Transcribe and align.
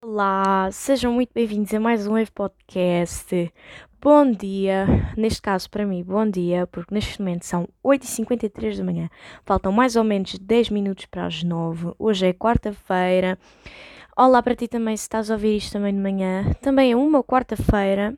Olá, 0.00 0.70
sejam 0.70 1.12
muito 1.12 1.30
bem-vindos 1.34 1.74
a 1.74 1.80
mais 1.80 2.06
um 2.06 2.12
Wave 2.12 2.30
Podcast. 2.30 3.52
Bom 4.00 4.30
dia, 4.30 4.86
neste 5.16 5.42
caso 5.42 5.68
para 5.68 5.84
mim, 5.84 6.04
bom 6.04 6.24
dia, 6.24 6.68
porque 6.68 6.94
neste 6.94 7.18
momento 7.18 7.44
são 7.44 7.68
8h53 7.84 8.78
da 8.78 8.84
manhã, 8.84 9.10
faltam 9.44 9.72
mais 9.72 9.96
ou 9.96 10.04
menos 10.04 10.38
10 10.38 10.70
minutos 10.70 11.06
para 11.06 11.26
as 11.26 11.42
9. 11.42 11.94
Hoje 11.98 12.28
é 12.28 12.32
quarta-feira. 12.32 13.36
Olá 14.16 14.40
para 14.40 14.54
ti 14.54 14.68
também, 14.68 14.96
se 14.96 15.02
estás 15.02 15.32
a 15.32 15.34
ouvir 15.34 15.56
isto 15.56 15.72
também 15.72 15.92
de 15.92 16.00
manhã. 16.00 16.44
Também 16.62 16.92
é 16.92 16.96
uma 16.96 17.24
quarta-feira, 17.24 18.16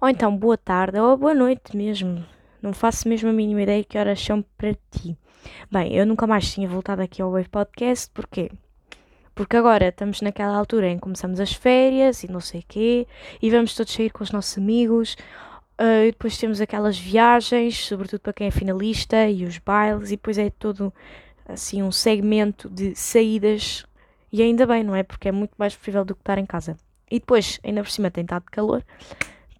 ou 0.00 0.08
então 0.08 0.34
boa 0.34 0.56
tarde, 0.56 0.98
ou 0.98 1.14
boa 1.18 1.34
noite 1.34 1.76
mesmo. 1.76 2.24
Não 2.62 2.72
faço 2.72 3.06
mesmo 3.06 3.28
a 3.28 3.34
mínima 3.34 3.60
ideia 3.60 3.84
que 3.84 3.98
horas 3.98 4.18
são 4.18 4.42
para 4.56 4.72
ti. 4.90 5.14
Bem, 5.70 5.94
eu 5.94 6.06
nunca 6.06 6.26
mais 6.26 6.50
tinha 6.50 6.66
voltado 6.66 7.02
aqui 7.02 7.20
ao 7.20 7.32
Wave 7.32 7.50
Podcast, 7.50 8.10
porquê? 8.14 8.50
Porque 9.34 9.56
agora 9.56 9.88
estamos 9.88 10.20
naquela 10.20 10.56
altura 10.56 10.88
em 10.88 10.96
que 10.96 11.02
começamos 11.02 11.40
as 11.40 11.52
férias 11.52 12.22
e 12.22 12.30
não 12.30 12.40
sei 12.40 12.62
quê, 12.66 13.06
e 13.40 13.50
vamos 13.50 13.74
todos 13.74 13.92
sair 13.92 14.10
com 14.10 14.22
os 14.22 14.30
nossos 14.30 14.58
amigos, 14.58 15.16
uh, 15.80 16.04
e 16.06 16.12
depois 16.12 16.36
temos 16.36 16.60
aquelas 16.60 16.98
viagens, 16.98 17.78
sobretudo 17.86 18.20
para 18.20 18.32
quem 18.32 18.46
é 18.48 18.50
finalista, 18.50 19.28
e 19.28 19.44
os 19.44 19.58
bailes, 19.58 20.08
e 20.08 20.16
depois 20.16 20.36
é 20.36 20.50
todo 20.50 20.92
assim 21.46 21.82
um 21.82 21.90
segmento 21.90 22.68
de 22.68 22.94
saídas, 22.94 23.86
e 24.30 24.42
ainda 24.42 24.66
bem, 24.66 24.82
não 24.82 24.94
é? 24.94 25.02
Porque 25.02 25.28
é 25.28 25.32
muito 25.32 25.52
mais 25.58 25.74
preferível 25.74 26.04
do 26.04 26.14
que 26.14 26.20
estar 26.20 26.38
em 26.38 26.46
casa. 26.46 26.76
E 27.10 27.18
depois, 27.18 27.60
ainda 27.62 27.82
por 27.82 27.90
cima 27.90 28.10
tem 28.10 28.24
estado 28.24 28.44
de 28.44 28.50
calor, 28.50 28.82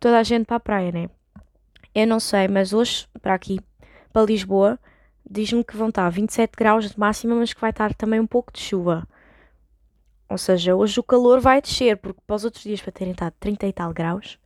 toda 0.01 0.19
a 0.19 0.23
gente 0.23 0.47
para 0.47 0.57
a 0.57 0.61
praia, 0.61 0.93
né? 0.93 1.11
Eu 1.95 2.07
não 2.07 2.19
sei, 2.19 2.49
mas 2.49 2.73
hoje, 2.73 3.07
para 3.21 3.35
aqui, 3.35 3.61
para 4.13 4.25
Lisboa, 4.25 4.79
diz-me 5.29 5.63
que 5.63 5.77
vão 5.77 5.91
estar 5.91 6.09
27 6.09 6.53
graus 6.57 6.91
de 6.91 6.99
máxima, 6.99 7.35
mas 7.35 7.53
que 7.53 7.61
vai 7.61 7.71
estar 7.71 7.93
também 7.95 8.19
um 8.19 8.27
pouco 8.27 8.53
de 8.53 8.61
chuva. 8.61 9.07
Ou 10.33 10.39
seja, 10.39 10.75
hoje 10.75 10.99
o 10.99 11.03
calor 11.03 11.41
vai 11.41 11.61
descer, 11.61 11.99
porque 11.99 12.21
para 12.27 12.37
os 12.37 12.45
outros 12.45 12.65
dias 12.65 12.81
para 12.81 12.91
terem 12.91 13.13
estado 13.13 13.35
30 13.39 13.67
e 13.67 13.73
tal 13.75 13.93
graus, 13.93 14.39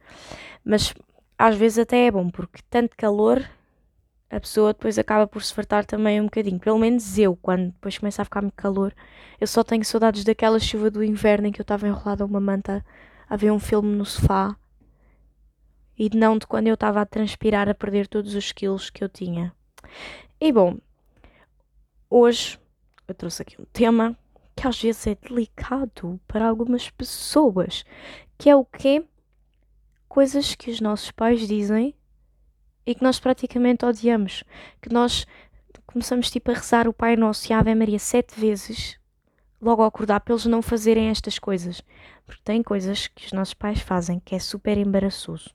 mas 0.64 0.92
às 1.38 1.54
vezes 1.54 1.78
até 1.78 2.06
é 2.06 2.10
bom, 2.10 2.28
porque 2.28 2.60
tanto 2.68 2.96
calor 2.96 3.48
a 4.28 4.40
pessoa 4.40 4.72
depois 4.72 4.98
acaba 4.98 5.28
por 5.28 5.44
se 5.44 5.54
fartar 5.54 5.86
também 5.86 6.20
um 6.20 6.24
bocadinho. 6.24 6.58
Pelo 6.58 6.76
menos 6.76 7.16
eu, 7.16 7.36
quando 7.36 7.66
depois 7.66 7.98
começa 7.98 8.20
a 8.20 8.24
ficar 8.24 8.42
muito 8.42 8.56
calor, 8.56 8.92
eu 9.40 9.46
só 9.46 9.62
tenho 9.62 9.84
saudades 9.84 10.24
daquela 10.24 10.58
chuva 10.58 10.90
do 10.90 11.04
inverno 11.04 11.46
em 11.46 11.52
que 11.52 11.60
eu 11.60 11.64
estava 11.64 11.86
enrolada 11.86 12.24
a 12.24 12.26
uma 12.26 12.40
manta 12.40 12.84
a 13.28 13.36
ver 13.36 13.52
um 13.52 13.60
filme 13.60 13.94
no 13.94 14.04
sofá 14.04 14.56
e 15.96 16.10
não 16.16 16.36
de 16.36 16.48
quando 16.48 16.66
eu 16.66 16.74
estava 16.74 17.00
a 17.00 17.06
transpirar 17.06 17.68
a 17.68 17.74
perder 17.74 18.08
todos 18.08 18.34
os 18.34 18.50
quilos 18.50 18.90
que 18.90 19.04
eu 19.04 19.08
tinha. 19.08 19.54
E 20.40 20.50
bom, 20.50 20.78
hoje 22.10 22.58
eu 23.06 23.14
trouxe 23.14 23.42
aqui 23.42 23.62
um 23.62 23.66
tema 23.72 24.18
que 24.56 24.66
às 24.66 24.80
vezes 24.80 25.06
é 25.06 25.14
delicado 25.14 26.18
para 26.26 26.48
algumas 26.48 26.88
pessoas, 26.88 27.84
que 28.38 28.48
é 28.48 28.56
o 28.56 28.64
quê? 28.64 29.04
Coisas 30.08 30.54
que 30.54 30.70
os 30.70 30.80
nossos 30.80 31.10
pais 31.10 31.46
dizem 31.46 31.94
e 32.86 32.94
que 32.94 33.02
nós 33.02 33.20
praticamente 33.20 33.84
odiamos, 33.84 34.42
que 34.80 34.90
nós 34.90 35.26
começamos 35.86 36.30
tipo 36.30 36.50
a 36.50 36.54
rezar 36.54 36.88
o 36.88 36.92
Pai 36.92 37.16
Nosso 37.16 37.50
e 37.50 37.52
a 37.52 37.58
Ave 37.58 37.74
Maria 37.74 37.98
sete 37.98 38.40
vezes 38.40 38.98
logo 39.60 39.82
ao 39.82 39.88
acordar 39.88 40.20
para 40.20 40.32
eles 40.32 40.46
não 40.46 40.62
fazerem 40.62 41.08
estas 41.08 41.38
coisas, 41.38 41.82
porque 42.24 42.40
tem 42.42 42.62
coisas 42.62 43.08
que 43.08 43.26
os 43.26 43.32
nossos 43.32 43.54
pais 43.54 43.80
fazem 43.80 44.20
que 44.20 44.34
é 44.34 44.38
super 44.38 44.78
embaraçoso. 44.78 45.50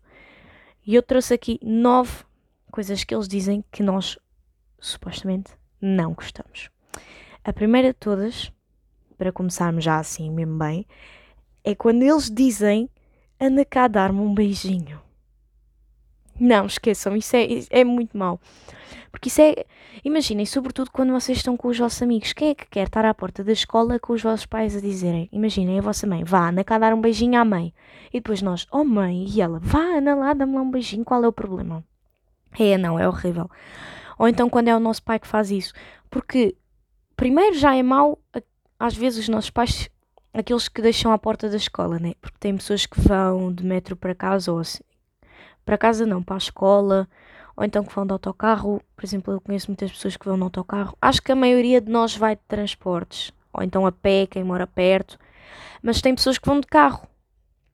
E 0.85 0.93
eu 0.95 1.01
trouxe 1.01 1.33
aqui 1.33 1.59
nove 1.63 2.23
coisas 2.71 3.03
que 3.03 3.13
eles 3.13 3.27
dizem 3.27 3.63
que 3.71 3.81
nós 3.81 4.17
supostamente 4.79 5.51
não 5.79 6.13
gostamos. 6.13 6.69
A 7.43 7.51
primeira 7.53 7.89
de 7.89 7.93
todas 7.93 8.51
para 9.21 9.31
começarmos 9.31 9.83
já 9.83 9.99
assim 9.99 10.31
mesmo 10.31 10.57
bem, 10.57 10.83
é 11.63 11.75
quando 11.75 12.01
eles 12.01 12.27
dizem 12.27 12.89
anda 13.39 13.63
cá 13.63 13.87
dar-me 13.87 14.19
um 14.19 14.33
beijinho. 14.33 14.99
Não, 16.39 16.65
esqueçam, 16.65 17.15
isso 17.15 17.35
é, 17.35 17.45
é 17.69 17.83
muito 17.83 18.17
mau. 18.17 18.41
Porque 19.11 19.29
isso 19.29 19.39
é. 19.39 19.63
Imaginem, 20.03 20.43
sobretudo 20.47 20.89
quando 20.89 21.11
vocês 21.11 21.37
estão 21.37 21.55
com 21.55 21.67
os 21.67 21.77
vossos 21.77 22.01
amigos. 22.01 22.33
Quem 22.33 22.49
é 22.49 22.55
que 22.55 22.65
quer 22.65 22.87
estar 22.87 23.05
à 23.05 23.13
porta 23.13 23.43
da 23.43 23.51
escola 23.51 23.99
com 23.99 24.13
os 24.13 24.23
vossos 24.23 24.47
pais 24.47 24.75
a 24.75 24.81
dizerem? 24.81 25.29
Imaginem 25.31 25.77
a 25.77 25.83
vossa 25.83 26.07
mãe, 26.07 26.23
vá, 26.23 26.49
anda 26.49 26.63
cá 26.63 26.79
dar 26.79 26.91
um 26.91 26.99
beijinho 26.99 27.39
à 27.39 27.45
mãe. 27.45 27.75
E 28.11 28.19
depois 28.19 28.41
nós, 28.41 28.65
oh 28.71 28.83
mãe, 28.83 29.27
e 29.27 29.39
ela, 29.39 29.59
vá, 29.59 29.99
anda 29.99 30.15
lá, 30.15 30.33
dá-me 30.33 30.55
lá 30.55 30.63
um 30.63 30.71
beijinho, 30.71 31.05
qual 31.05 31.23
é 31.23 31.27
o 31.27 31.31
problema? 31.31 31.83
É, 32.57 32.75
não, 32.75 32.97
é 32.97 33.07
horrível. 33.07 33.47
Ou 34.17 34.27
então 34.27 34.49
quando 34.49 34.69
é 34.69 34.75
o 34.75 34.79
nosso 34.79 35.03
pai 35.03 35.19
que 35.19 35.27
faz 35.27 35.51
isso. 35.51 35.73
Porque, 36.09 36.55
primeiro, 37.15 37.55
já 37.55 37.75
é 37.75 37.83
mau 37.83 38.17
às 38.81 38.95
vezes 38.95 39.19
os 39.19 39.29
nossos 39.29 39.51
pais, 39.51 39.89
aqueles 40.33 40.67
que 40.67 40.81
deixam 40.81 41.11
à 41.11 41.17
porta 41.17 41.47
da 41.47 41.55
escola, 41.55 41.99
né? 41.99 42.13
Porque 42.19 42.37
tem 42.39 42.55
pessoas 42.57 42.87
que 42.87 42.99
vão 42.99 43.53
de 43.53 43.63
metro 43.63 43.95
para 43.95 44.15
casa 44.15 44.51
ou 44.51 44.57
assim. 44.57 44.83
Para 45.63 45.77
casa 45.77 46.03
não, 46.03 46.23
para 46.23 46.35
a 46.35 46.37
escola, 46.39 47.07
ou 47.55 47.63
então 47.63 47.83
que 47.83 47.93
vão 47.93 48.07
de 48.07 48.11
autocarro. 48.11 48.81
Por 48.95 49.05
exemplo, 49.05 49.33
eu 49.33 49.39
conheço 49.39 49.69
muitas 49.69 49.91
pessoas 49.91 50.17
que 50.17 50.25
vão 50.25 50.35
de 50.35 50.43
autocarro. 50.43 50.97
Acho 50.99 51.21
que 51.21 51.31
a 51.31 51.35
maioria 51.35 51.79
de 51.79 51.91
nós 51.91 52.17
vai 52.17 52.35
de 52.35 52.41
transportes, 52.47 53.31
ou 53.53 53.61
então 53.61 53.85
a 53.85 53.91
pé, 53.91 54.25
quem 54.25 54.43
mora 54.43 54.65
perto. 54.65 55.19
Mas 55.83 56.01
tem 56.01 56.15
pessoas 56.15 56.39
que 56.39 56.47
vão 56.47 56.59
de 56.59 56.65
carro. 56.65 57.07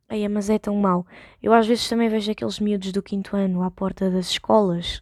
Aí, 0.10 0.28
mas 0.28 0.50
é 0.50 0.60
tão 0.60 0.76
mau. 0.76 1.08
Eu 1.42 1.54
às 1.54 1.66
vezes 1.66 1.88
também 1.88 2.10
vejo 2.10 2.30
aqueles 2.30 2.60
miúdos 2.60 2.92
do 2.92 3.02
quinto 3.02 3.36
ano 3.36 3.64
à 3.64 3.72
porta 3.72 4.12
das 4.12 4.30
escolas 4.30 5.02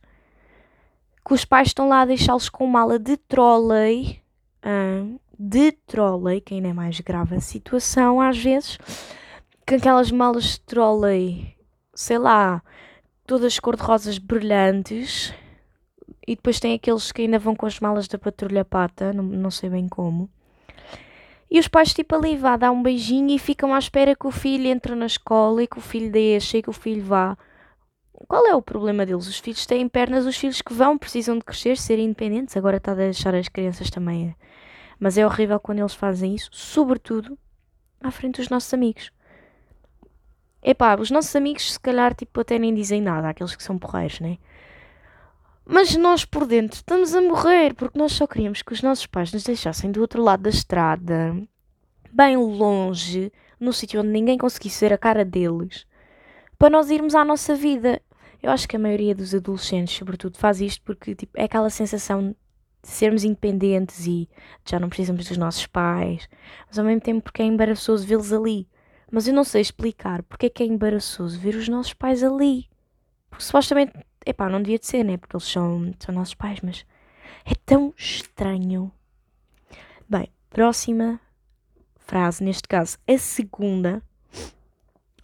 que 1.28 1.34
os 1.34 1.44
pais 1.44 1.70
estão 1.70 1.90
lá 1.90 2.02
a 2.02 2.06
deixá-los 2.06 2.50
com 2.50 2.68
mala 2.68 3.00
de 3.00 3.18
trolley. 3.18 4.22
Ah, 4.62 5.04
de 5.38 5.72
trolley, 5.72 6.42
que 6.42 6.54
ainda 6.54 6.70
é 6.70 6.74
mais 6.74 7.00
grave 7.00 7.36
a 7.36 7.40
situação 7.40 8.22
às 8.22 8.38
vezes, 8.38 8.78
com 9.68 9.76
aquelas 9.76 10.12
malas 10.12 10.44
de 10.44 10.62
trolley, 10.62 11.56
sei 11.94 12.18
lá, 12.18 12.62
todas 13.26 13.60
cor-de-rosas 13.60 14.18
brilhantes, 14.18 15.34
e 16.28 16.36
depois 16.36 16.60
tem 16.60 16.74
aqueles 16.74 17.12
que 17.12 17.22
ainda 17.22 17.38
vão 17.38 17.56
com 17.56 17.66
as 17.66 17.80
malas 17.80 18.08
da 18.08 18.18
patrulha 18.18 18.66
pata, 18.66 19.14
não, 19.14 19.24
não 19.24 19.52
sei 19.52 19.70
bem 19.70 19.88
como. 19.88 20.30
E 21.50 21.60
os 21.60 21.68
pais, 21.68 21.94
tipo, 21.94 22.16
ali 22.16 22.36
vá 22.36 22.58
dar 22.58 22.72
um 22.72 22.82
beijinho 22.82 23.30
e 23.30 23.40
ficam 23.40 23.74
à 23.74 23.80
espera 23.80 24.16
que 24.16 24.26
o 24.26 24.32
filho 24.32 24.68
entre 24.68 24.96
na 24.96 25.06
escola 25.06 25.64
e 25.64 25.68
que 25.68 25.78
o 25.78 25.82
filho 25.82 26.12
deixe 26.12 26.58
e 26.58 26.62
que 26.64 26.70
o 26.70 26.74
filho 26.74 27.04
vá. 27.04 27.38
Qual 28.28 28.48
é 28.48 28.56
o 28.56 28.62
problema 28.62 29.06
deles? 29.06 29.28
Os 29.28 29.38
filhos 29.38 29.66
têm 29.66 29.88
pernas, 29.88 30.26
os 30.26 30.36
filhos 30.36 30.62
que 30.62 30.74
vão 30.74 30.98
precisam 30.98 31.38
de 31.38 31.44
crescer, 31.44 31.78
ser 31.78 32.00
independentes. 32.00 32.58
Agora 32.58 32.78
está 32.78 32.94
a 32.94 32.96
deixar 32.96 33.36
as 33.36 33.48
crianças 33.48 33.90
também 33.92 34.36
mas 35.00 35.18
é 35.18 35.26
horrível 35.26 35.60
quando 35.60 35.80
eles 35.80 35.94
fazem 35.94 36.36
isso, 36.36 36.50
sobretudo 36.52 37.38
à 38.02 38.12
frente 38.12 38.38
dos 38.38 38.50
nossos 38.50 38.74
amigos. 38.74 39.12
Epá, 40.64 40.96
os 40.96 41.12
nossos 41.12 41.36
amigos 41.36 41.74
se 41.74 41.80
calhar 41.80 42.16
tipo 42.16 42.40
até 42.42 42.58
nem 42.58 42.74
dizem 42.74 43.02
nada, 43.02 43.30
aqueles 43.30 43.56
que 43.56 43.64
são 43.64 43.78
porreiros, 43.78 44.20
né? 44.20 44.38
Mas 45.66 45.96
nós 45.96 46.26
por 46.26 46.46
dentro 46.46 46.78
estamos 46.78 47.16
a 47.16 47.22
morrer 47.22 47.74
porque 47.74 47.98
nós 47.98 48.14
só 48.14 48.28
queríamos 48.28 48.62
que 48.62 48.74
os 48.74 48.82
nossos 48.82 49.06
pais 49.06 49.34
nos 49.34 49.44
deixassem 49.44 49.92
do 49.92 50.02
outro 50.02 50.22
lado 50.22 50.44
da 50.44 50.50
estrada, 50.50 51.36
bem 52.12 52.38
longe, 52.38 53.32
no 53.60 53.74
sítio 53.74 54.00
onde 54.02 54.10
ninguém 54.10 54.38
conseguisse 54.38 54.86
ver 54.86 54.94
a 54.94 54.98
cara 54.98 55.26
deles, 55.26 55.86
para 56.58 56.70
nós 56.70 56.90
irmos 56.90 57.16
à 57.16 57.26
nossa 57.26 57.56
vida. 57.56 58.02
Eu 58.42 58.52
acho 58.52 58.68
que 58.68 58.76
a 58.76 58.80
maioria 58.80 59.16
dos 59.16 59.34
adolescentes, 59.34 59.96
sobretudo, 59.96 60.38
faz 60.38 60.62
isto 60.62 60.82
porque 60.84 61.16
tipo, 61.16 61.34
é 61.36 61.46
aquela 61.46 61.70
sensação 61.70 62.36
de 62.86 62.92
sermos 62.92 63.24
independentes 63.24 64.06
e 64.06 64.30
já 64.64 64.80
não 64.80 64.90
precisamos 64.90 65.28
dos 65.28 65.38
nossos 65.38 65.66
pais, 65.66 66.30
mas 66.68 66.78
ao 66.78 66.86
mesmo 66.86 67.02
tempo 67.02 67.24
porque 67.24 67.42
é 67.42 67.46
embaraçoso 67.46 68.06
vê-los 68.06 68.32
ali. 68.32 68.68
Mas 69.12 69.28
eu 69.28 69.34
não 69.34 69.44
sei 69.44 69.62
explicar 69.62 70.22
porque 70.24 70.46
é 70.46 70.50
que 70.50 70.62
é 70.62 70.66
embaraçoso 70.66 71.40
ver 71.40 71.56
os 71.56 71.68
nossos 71.68 71.94
pais 71.94 72.24
ali. 72.24 72.70
Porque 73.30 73.44
supostamente, 73.44 73.94
epá, 74.26 74.50
não 74.50 74.62
devia 74.62 74.78
de 74.78 74.86
ser, 74.86 75.04
né? 75.04 75.18
Porque 75.18 75.36
eles 75.36 75.48
são, 75.48 75.94
são 76.00 76.14
nossos 76.14 76.36
pais, 76.36 76.60
mas 76.62 76.86
é 77.44 77.54
tão 77.66 77.94
estranho. 77.98 78.92
Bem, 80.08 80.30
próxima 80.50 81.20
frase, 81.98 82.44
neste 82.44 82.68
caso, 82.68 82.98
a 83.08 83.18
segunda, 83.18 84.04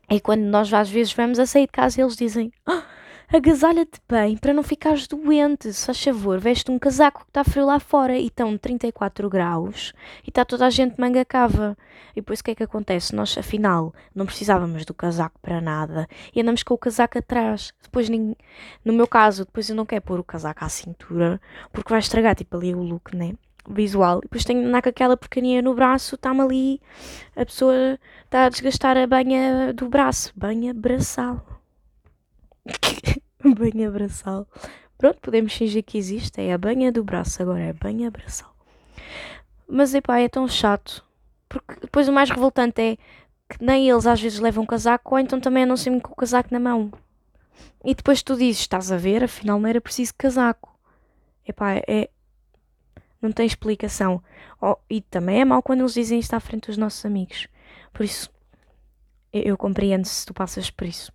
é 0.10 0.20
quando 0.20 0.42
nós 0.42 0.74
às 0.74 0.90
vezes 0.90 1.14
vamos 1.14 1.38
a 1.38 1.46
sair 1.46 1.68
de 1.68 1.72
casa 1.72 2.00
e 2.00 2.04
eles 2.04 2.16
dizem. 2.16 2.52
Ah, 2.66 2.84
agasalha-te 3.34 4.02
bem 4.10 4.36
para 4.36 4.54
não 4.54 4.62
ficares 4.62 5.08
doente. 5.08 5.72
Se 5.72 5.86
faz 5.86 6.04
favor, 6.04 6.38
veste 6.38 6.70
um 6.70 6.78
casaco 6.78 7.22
que 7.22 7.30
está 7.30 7.44
frio 7.44 7.66
lá 7.66 7.80
fora 7.80 8.18
e 8.18 8.28
estão 8.28 8.58
34 8.58 9.30
graus 9.30 9.94
e 10.26 10.30
está 10.30 10.44
toda 10.44 10.66
a 10.66 10.70
gente 10.70 11.00
manga 11.00 11.24
cava. 11.24 11.78
E 12.12 12.16
depois 12.16 12.42
o 12.42 12.44
que 12.44 12.52
é 12.52 12.56
que 12.56 12.64
acontece? 12.64 13.16
Nós, 13.16 13.38
afinal, 13.38 13.94
não 14.14 14.26
precisávamos 14.26 14.84
do 14.84 14.94
casaco 14.94 15.40
para 15.42 15.62
nada 15.62 16.08
e 16.36 16.42
andamos 16.42 16.62
com 16.62 16.74
o 16.74 16.78
casaco 16.78 17.18
atrás. 17.18 17.74
Depois, 17.82 18.10
no 18.10 18.94
meu 18.94 19.08
caso, 19.08 19.46
depois 19.46 19.70
eu 19.70 19.76
não 19.76 19.86
quero 19.86 20.02
pôr 20.02 20.20
o 20.20 20.24
casaco 20.24 20.66
à 20.66 20.70
cintura 20.70 21.40
porque 21.72 21.90
vai 21.90 22.00
estragar 22.00 22.36
tipo 22.36 22.58
ali 22.58 22.76
o 22.76 22.84
look, 22.84 23.16
né? 23.16 23.34
visual. 23.70 24.20
E 24.20 24.22
depois 24.24 24.44
tenho 24.44 24.68
na 24.68 24.80
aquela 24.80 25.16
porcaria 25.16 25.62
no 25.62 25.74
braço, 25.76 26.16
está-me 26.16 26.42
ali, 26.42 26.82
a 27.36 27.46
pessoa 27.46 27.98
está 28.26 28.46
a 28.46 28.50
desgastar 28.50 28.98
a 28.98 29.08
banha 29.08 29.72
do 29.72 29.88
braço. 29.88 30.34
Banha 30.36 30.74
braçal. 30.74 31.61
banha 33.58 33.90
braçal. 33.90 34.48
Pronto, 34.98 35.20
podemos 35.22 35.54
fingir 35.54 35.84
que 35.84 35.98
existe. 35.98 36.40
É 36.42 36.54
a 36.54 36.58
banha 36.58 36.92
do 36.92 37.04
braço 37.04 37.42
agora, 37.42 37.62
é 37.62 37.70
a 37.70 37.74
banha 37.74 38.12
braçal. 38.12 38.56
Mas 39.68 39.94
epá, 39.94 40.20
é 40.20 40.30
tão 40.30 40.48
chato. 40.48 41.04
Porque 41.50 41.80
depois 41.82 42.08
o 42.08 42.14
mais 42.14 42.30
revoltante 42.30 42.82
é 42.82 42.96
que 43.50 43.64
nem 43.64 43.90
eles 43.90 44.06
às 44.06 44.22
vezes 44.22 44.40
levam 44.40 44.66
casaco, 44.66 45.14
ou 45.14 45.20
então 45.20 45.40
também 45.40 45.76
sempre 45.76 46.02
com 46.02 46.14
o 46.14 46.16
casaco 46.16 46.50
na 46.52 46.60
mão. 46.60 46.92
E 47.84 47.96
depois 47.96 48.22
tu 48.22 48.38
dizes, 48.38 48.62
estás 48.62 48.92
a 48.92 48.98
ver, 48.98 49.24
afinal 49.24 49.60
não 49.60 49.68
era 49.68 49.82
preciso 49.82 50.14
casaco. 50.18 50.78
Epá, 51.48 51.76
é. 51.88 52.10
Não 53.22 53.32
tem 53.32 53.46
explicação. 53.46 54.24
Oh, 54.62 54.78
e 54.90 55.02
também 55.02 55.42
é 55.42 55.46
mau 55.46 55.62
quando 55.62 55.82
eles 55.82 55.94
dizem 55.94 56.20
isto 56.20 56.34
à 56.34 56.40
frente 56.40 56.68
dos 56.68 56.78
nossos 56.78 57.06
amigos. 57.06 57.48
Por 57.94 58.04
isso, 58.04 58.32
eu 59.34 59.58
compreendo 59.58 60.06
se 60.06 60.26
tu 60.26 60.34
passas 60.34 60.70
por 60.70 60.88
isso. 60.88 61.12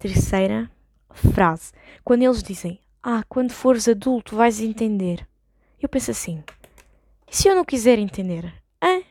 Terceira 0.00 0.70
frase. 1.12 1.72
Quando 2.02 2.22
eles 2.22 2.42
dizem, 2.42 2.80
ah, 3.02 3.22
quando 3.28 3.52
fores 3.52 3.86
adulto 3.86 4.34
vais 4.34 4.58
entender. 4.58 5.28
Eu 5.78 5.90
penso 5.90 6.10
assim, 6.10 6.42
e 7.30 7.36
se 7.36 7.48
eu 7.48 7.54
não 7.54 7.66
quiser 7.66 7.98
entender? 7.98 8.50
Hã? 8.82 9.02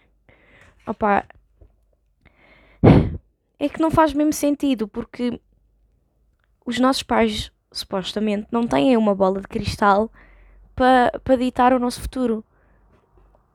Opa, 0.88 1.26
é 3.60 3.70
que 3.70 3.80
não 3.80 3.92
faz 3.92 4.14
mesmo 4.14 4.34
sentido, 4.34 4.88
porque 4.88 5.40
os 6.66 6.80
nossos 6.80 7.04
pais, 7.04 7.52
supostamente, 7.72 8.48
não 8.52 8.66
têm 8.66 8.98
uma 8.98 9.14
bola 9.14 9.42
de 9.42 9.48
cristal 9.48 10.12
para 10.76 11.20
pa 11.24 11.36
ditar 11.36 11.72
o 11.72 11.80
nosso 11.80 12.02
futuro. 12.02 12.44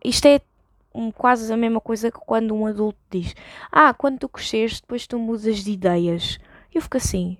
Isto 0.04 0.28
é 0.28 0.40
um, 0.94 1.10
quase 1.10 1.52
a 1.52 1.56
mesma 1.56 1.80
coisa 1.80 2.12
que 2.12 2.18
quando 2.20 2.54
um 2.54 2.64
adulto 2.64 2.98
diz: 3.10 3.34
Ah, 3.72 3.92
quando 3.92 4.20
tu 4.20 4.28
cresceres, 4.28 4.80
depois 4.80 5.04
tu 5.04 5.18
mudas 5.18 5.64
de 5.64 5.72
ideias. 5.72 6.38
Eu 6.74 6.82
fico 6.82 6.96
assim: 6.96 7.38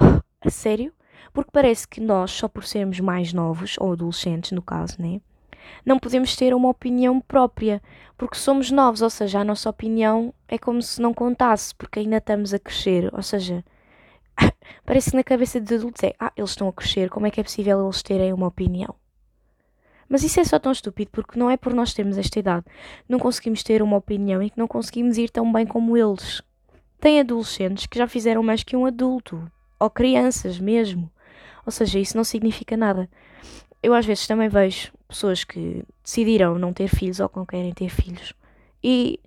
oh, 0.00 0.20
A 0.40 0.50
sério? 0.50 0.92
Porque 1.32 1.50
parece 1.50 1.88
que 1.88 2.00
nós, 2.00 2.30
só 2.30 2.46
por 2.46 2.64
sermos 2.64 3.00
mais 3.00 3.32
novos, 3.32 3.76
ou 3.80 3.92
adolescentes 3.92 4.52
no 4.52 4.62
caso, 4.62 5.00
né? 5.00 5.20
não 5.84 5.98
podemos 5.98 6.36
ter 6.36 6.54
uma 6.54 6.68
opinião 6.68 7.20
própria, 7.20 7.82
porque 8.16 8.36
somos 8.36 8.70
novos, 8.70 9.02
ou 9.02 9.10
seja, 9.10 9.40
a 9.40 9.44
nossa 9.44 9.68
opinião 9.68 10.32
é 10.48 10.58
como 10.58 10.82
se 10.82 11.00
não 11.00 11.14
contasse, 11.14 11.74
porque 11.74 12.00
ainda 12.00 12.18
estamos 12.18 12.52
a 12.54 12.58
crescer, 12.58 13.12
ou 13.14 13.22
seja, 13.22 13.64
parece 14.84 15.10
que 15.10 15.16
na 15.16 15.24
cabeça 15.24 15.60
dos 15.60 15.72
adultos 15.72 16.02
é, 16.02 16.14
ah, 16.18 16.32
eles 16.36 16.50
estão 16.50 16.68
a 16.68 16.72
crescer, 16.72 17.10
como 17.10 17.26
é 17.26 17.30
que 17.30 17.40
é 17.40 17.44
possível 17.44 17.84
eles 17.84 18.02
terem 18.02 18.32
uma 18.32 18.48
opinião? 18.48 18.94
Mas 20.08 20.22
isso 20.22 20.38
é 20.38 20.44
só 20.44 20.58
tão 20.58 20.72
estúpido, 20.72 21.10
porque 21.10 21.38
não 21.38 21.50
é 21.50 21.56
por 21.56 21.72
nós 21.72 21.94
termos 21.94 22.18
esta 22.18 22.38
idade, 22.38 22.66
não 23.08 23.18
conseguimos 23.18 23.62
ter 23.62 23.82
uma 23.82 23.96
opinião 23.96 24.42
e 24.42 24.50
que 24.50 24.58
não 24.58 24.68
conseguimos 24.68 25.16
ir 25.18 25.30
tão 25.30 25.50
bem 25.50 25.66
como 25.66 25.96
eles. 25.96 26.42
Tem 27.04 27.20
adolescentes 27.20 27.86
que 27.86 27.98
já 27.98 28.08
fizeram 28.08 28.42
mais 28.42 28.64
que 28.64 28.74
um 28.74 28.86
adulto, 28.86 29.46
ou 29.78 29.90
crianças 29.90 30.58
mesmo. 30.58 31.10
Ou 31.66 31.70
seja, 31.70 31.98
isso 31.98 32.16
não 32.16 32.24
significa 32.24 32.76
nada 32.76 33.08
eu 33.84 33.92
às 33.92 34.06
vezes 34.06 34.26
também 34.26 34.48
vejo 34.48 34.90
pessoas 35.06 35.44
que 35.44 35.84
decidiram 36.02 36.58
não 36.58 36.72
ter 36.72 36.88
filhos 36.88 37.20
ou 37.20 37.28
que 37.28 37.36
não 37.36 37.44
querem 37.44 37.70
ter 37.70 37.90
filhos 37.90 38.32
e 38.82 39.20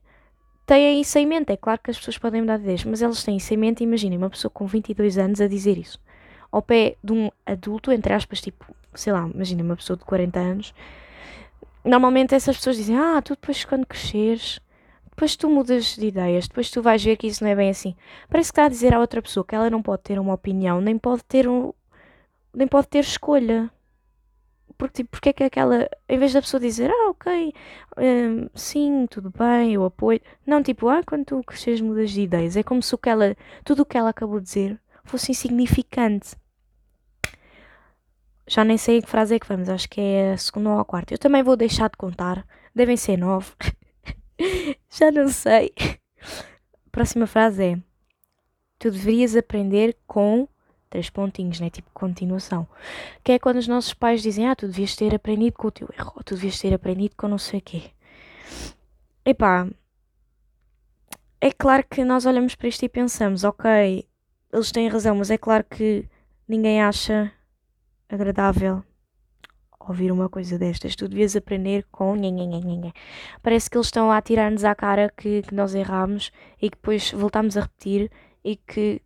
têm 0.65 0.99
isso 0.99 1.15
em 1.19 1.27
mente. 1.27 1.51
É 1.53 1.55
claro 1.55 1.79
que 1.79 1.91
as 1.91 1.97
pessoas 1.97 2.17
podem 2.17 2.41
mudar 2.41 2.57
de 2.57 2.63
ideias, 2.63 2.83
mas 2.83 3.03
elas 3.03 3.23
têm 3.23 3.37
isso 3.37 3.53
em 3.53 3.57
mente. 3.57 3.83
Imaginem 3.83 4.17
uma 4.17 4.31
pessoa 4.31 4.49
com 4.49 4.65
22 4.65 5.19
anos 5.19 5.39
a 5.39 5.47
dizer 5.47 5.77
isso 5.77 5.99
ao 6.51 6.63
pé 6.63 6.95
de 7.03 7.13
um 7.13 7.29
adulto, 7.45 7.91
entre 7.91 8.13
aspas, 8.13 8.41
tipo, 8.41 8.65
sei 8.95 9.13
lá, 9.13 9.29
imagina 9.31 9.61
uma 9.61 9.75
pessoa 9.75 9.95
de 9.95 10.05
40 10.05 10.39
anos. 10.39 10.73
Normalmente 11.85 12.33
essas 12.33 12.57
pessoas 12.57 12.77
dizem: 12.77 12.97
Ah, 12.97 13.21
tu 13.21 13.35
depois 13.35 13.63
quando 13.63 13.85
cresceres, 13.85 14.59
depois 15.17 15.35
tu 15.35 15.49
mudas 15.49 15.95
de 15.95 16.05
ideias, 16.05 16.47
depois 16.47 16.69
tu 16.69 16.79
vais 16.79 17.03
ver 17.03 17.17
que 17.17 17.25
isso 17.25 17.43
não 17.43 17.49
é 17.49 17.55
bem 17.55 17.71
assim. 17.71 17.95
Parece 18.29 18.51
que 18.51 18.53
está 18.53 18.65
a 18.65 18.69
dizer 18.69 18.93
à 18.93 18.99
outra 18.99 19.19
pessoa 19.19 19.43
que 19.43 19.55
ela 19.55 19.67
não 19.67 19.81
pode 19.81 20.03
ter 20.03 20.19
uma 20.19 20.35
opinião, 20.35 20.79
nem 20.79 20.95
pode 20.95 21.23
ter 21.23 21.47
um, 21.47 21.73
nem 22.53 22.67
pode 22.67 22.87
ter 22.87 22.99
escolha 22.99 23.71
porque, 24.77 24.97
tipo, 24.97 25.09
porque 25.09 25.29
é 25.29 25.33
que 25.33 25.43
aquela, 25.43 25.89
em 26.07 26.19
vez 26.19 26.33
da 26.33 26.41
pessoa 26.41 26.61
dizer, 26.61 26.91
ah, 26.91 27.09
ok, 27.09 27.51
um, 27.97 28.47
sim, 28.53 29.07
tudo 29.09 29.33
bem, 29.35 29.73
eu 29.73 29.83
apoio, 29.83 30.21
não, 30.45 30.61
tipo, 30.61 30.87
ah, 30.87 31.01
quando 31.03 31.25
tu 31.25 31.41
cresces 31.43 31.81
mudas 31.81 32.11
de 32.11 32.21
ideias, 32.21 32.55
é 32.55 32.61
como 32.61 32.83
se 32.83 32.93
o 32.93 32.97
que 32.99 33.09
ela, 33.09 33.35
tudo 33.63 33.81
o 33.81 33.85
que 33.85 33.97
ela 33.97 34.09
acabou 34.11 34.39
de 34.39 34.45
dizer 34.45 34.79
fosse 35.03 35.31
insignificante. 35.31 36.35
Já 38.47 38.63
nem 38.63 38.77
sei 38.77 38.99
em 38.99 39.01
que 39.01 39.09
frase 39.09 39.33
é 39.35 39.39
que 39.39 39.47
vamos, 39.47 39.67
acho 39.67 39.89
que 39.89 39.99
é 39.99 40.33
a 40.33 40.37
segunda 40.37 40.69
ou 40.69 40.79
a 40.79 40.85
quarta. 40.85 41.11
Eu 41.13 41.17
também 41.17 41.41
vou 41.41 41.57
deixar 41.57 41.89
de 41.89 41.97
contar, 41.97 42.45
devem 42.75 42.95
ser 42.95 43.17
nove. 43.17 43.51
Já 44.89 45.11
não 45.11 45.27
sei. 45.29 45.73
A 46.85 46.89
próxima 46.91 47.27
frase 47.27 47.63
é: 47.63 47.79
Tu 48.79 48.91
deverias 48.91 49.35
aprender 49.35 49.97
com 50.05 50.47
três 50.89 51.09
pontinhos, 51.09 51.59
né? 51.59 51.69
Tipo 51.69 51.89
continuação. 51.93 52.67
Que 53.23 53.33
é 53.33 53.39
quando 53.39 53.57
os 53.57 53.67
nossos 53.67 53.93
pais 53.93 54.21
dizem, 54.21 54.47
ah, 54.47 54.55
tu 54.55 54.67
devias 54.67 54.95
ter 54.95 55.13
aprendido 55.13 55.53
com 55.53 55.67
o 55.67 55.71
teu 55.71 55.89
erro, 55.97 56.13
ou 56.15 56.23
tu 56.23 56.35
devias 56.35 56.59
ter 56.59 56.73
aprendido 56.73 57.15
com 57.15 57.27
não 57.27 57.37
sei 57.37 57.59
o 57.59 57.61
quê. 57.61 57.91
Epá, 59.25 59.67
é 61.41 61.51
claro 61.51 61.83
que 61.89 62.03
nós 62.03 62.25
olhamos 62.25 62.55
para 62.55 62.67
isto 62.67 62.83
e 62.83 62.89
pensamos, 62.89 63.43
ok, 63.43 64.07
eles 64.53 64.71
têm 64.71 64.87
razão, 64.87 65.15
mas 65.15 65.29
é 65.29 65.37
claro 65.37 65.63
que 65.63 66.07
ninguém 66.47 66.81
acha 66.81 67.31
agradável 68.09 68.83
ouvir 69.87 70.11
uma 70.11 70.29
coisa 70.29 70.57
destas. 70.57 70.95
Tu 70.95 71.07
devias 71.07 71.35
aprender 71.35 71.85
com. 71.91 72.15
Parece 73.41 73.69
que 73.69 73.77
eles 73.77 73.87
estão 73.87 74.11
a 74.11 74.21
tirar-nos 74.21 74.63
à 74.63 74.75
cara 74.75 75.11
que, 75.15 75.41
que 75.43 75.53
nós 75.53 75.73
erramos 75.75 76.31
e 76.61 76.69
que 76.69 76.77
depois 76.77 77.11
voltamos 77.11 77.57
a 77.57 77.61
repetir 77.61 78.11
e 78.43 78.55
que 78.55 79.01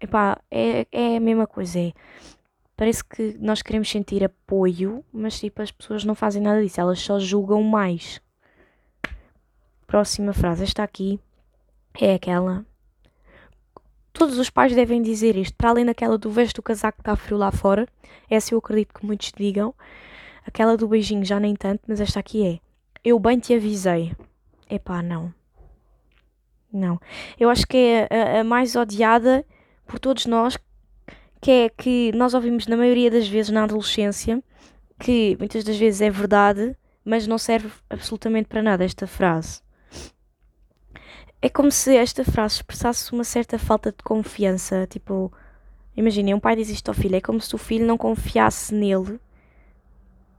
epá, 0.00 0.38
é, 0.50 0.86
é 0.92 1.16
a 1.16 1.20
mesma 1.20 1.46
coisa. 1.46 1.78
É, 1.78 1.92
parece 2.76 3.04
que 3.04 3.36
nós 3.40 3.62
queremos 3.62 3.90
sentir 3.90 4.24
apoio, 4.24 5.04
mas 5.12 5.38
tipo, 5.38 5.62
as 5.62 5.70
pessoas 5.70 6.04
não 6.04 6.14
fazem 6.14 6.42
nada 6.42 6.62
disso, 6.62 6.80
elas 6.80 7.00
só 7.00 7.18
julgam 7.18 7.62
mais. 7.62 8.20
Próxima 9.86 10.32
frase, 10.32 10.64
esta 10.64 10.82
aqui 10.82 11.18
é 12.00 12.14
aquela. 12.14 12.64
Todos 14.12 14.38
os 14.38 14.50
pais 14.50 14.74
devem 14.74 15.00
dizer 15.00 15.36
isto, 15.36 15.56
para 15.56 15.70
além 15.70 15.84
daquela 15.84 16.18
do 16.18 16.30
veste 16.30 16.58
o 16.58 16.62
casaco 16.62 17.00
está 17.00 17.14
frio 17.14 17.38
lá 17.38 17.50
fora. 17.50 17.86
Essa 18.28 18.52
eu 18.52 18.58
acredito 18.58 18.92
que 18.92 19.06
muitos 19.06 19.32
digam. 19.36 19.74
Aquela 20.48 20.78
do 20.78 20.88
beijinho 20.88 21.26
já 21.26 21.38
nem 21.38 21.54
tanto, 21.54 21.82
mas 21.86 22.00
esta 22.00 22.20
aqui 22.20 22.42
é. 22.42 22.58
Eu 23.04 23.18
bem 23.18 23.38
te 23.38 23.52
avisei. 23.52 24.16
Epá, 24.70 25.02
não. 25.02 25.32
Não. 26.72 26.98
Eu 27.38 27.50
acho 27.50 27.66
que 27.66 27.76
é 27.76 28.08
a, 28.10 28.40
a 28.40 28.44
mais 28.44 28.74
odiada 28.74 29.44
por 29.86 29.98
todos 29.98 30.24
nós, 30.24 30.56
que 31.38 31.50
é 31.50 31.68
que 31.68 32.12
nós 32.12 32.32
ouvimos 32.32 32.66
na 32.66 32.78
maioria 32.78 33.10
das 33.10 33.28
vezes 33.28 33.52
na 33.52 33.64
adolescência, 33.64 34.42
que 34.98 35.36
muitas 35.38 35.64
das 35.64 35.76
vezes 35.76 36.00
é 36.00 36.08
verdade, 36.08 36.74
mas 37.04 37.26
não 37.26 37.36
serve 37.36 37.70
absolutamente 37.90 38.48
para 38.48 38.62
nada 38.62 38.86
esta 38.86 39.06
frase. 39.06 39.60
É 41.42 41.50
como 41.50 41.70
se 41.70 41.94
esta 41.94 42.24
frase 42.24 42.54
expressasse 42.54 43.12
uma 43.12 43.22
certa 43.22 43.58
falta 43.58 43.92
de 43.92 44.02
confiança. 44.02 44.86
Tipo, 44.86 45.30
imaginem, 45.94 46.32
um 46.32 46.40
pai 46.40 46.56
diz 46.56 46.70
isto 46.70 46.88
ao 46.88 46.94
filho, 46.94 47.16
é 47.16 47.20
como 47.20 47.38
se 47.38 47.54
o 47.54 47.58
filho 47.58 47.84
não 47.84 47.98
confiasse 47.98 48.74
nele, 48.74 49.20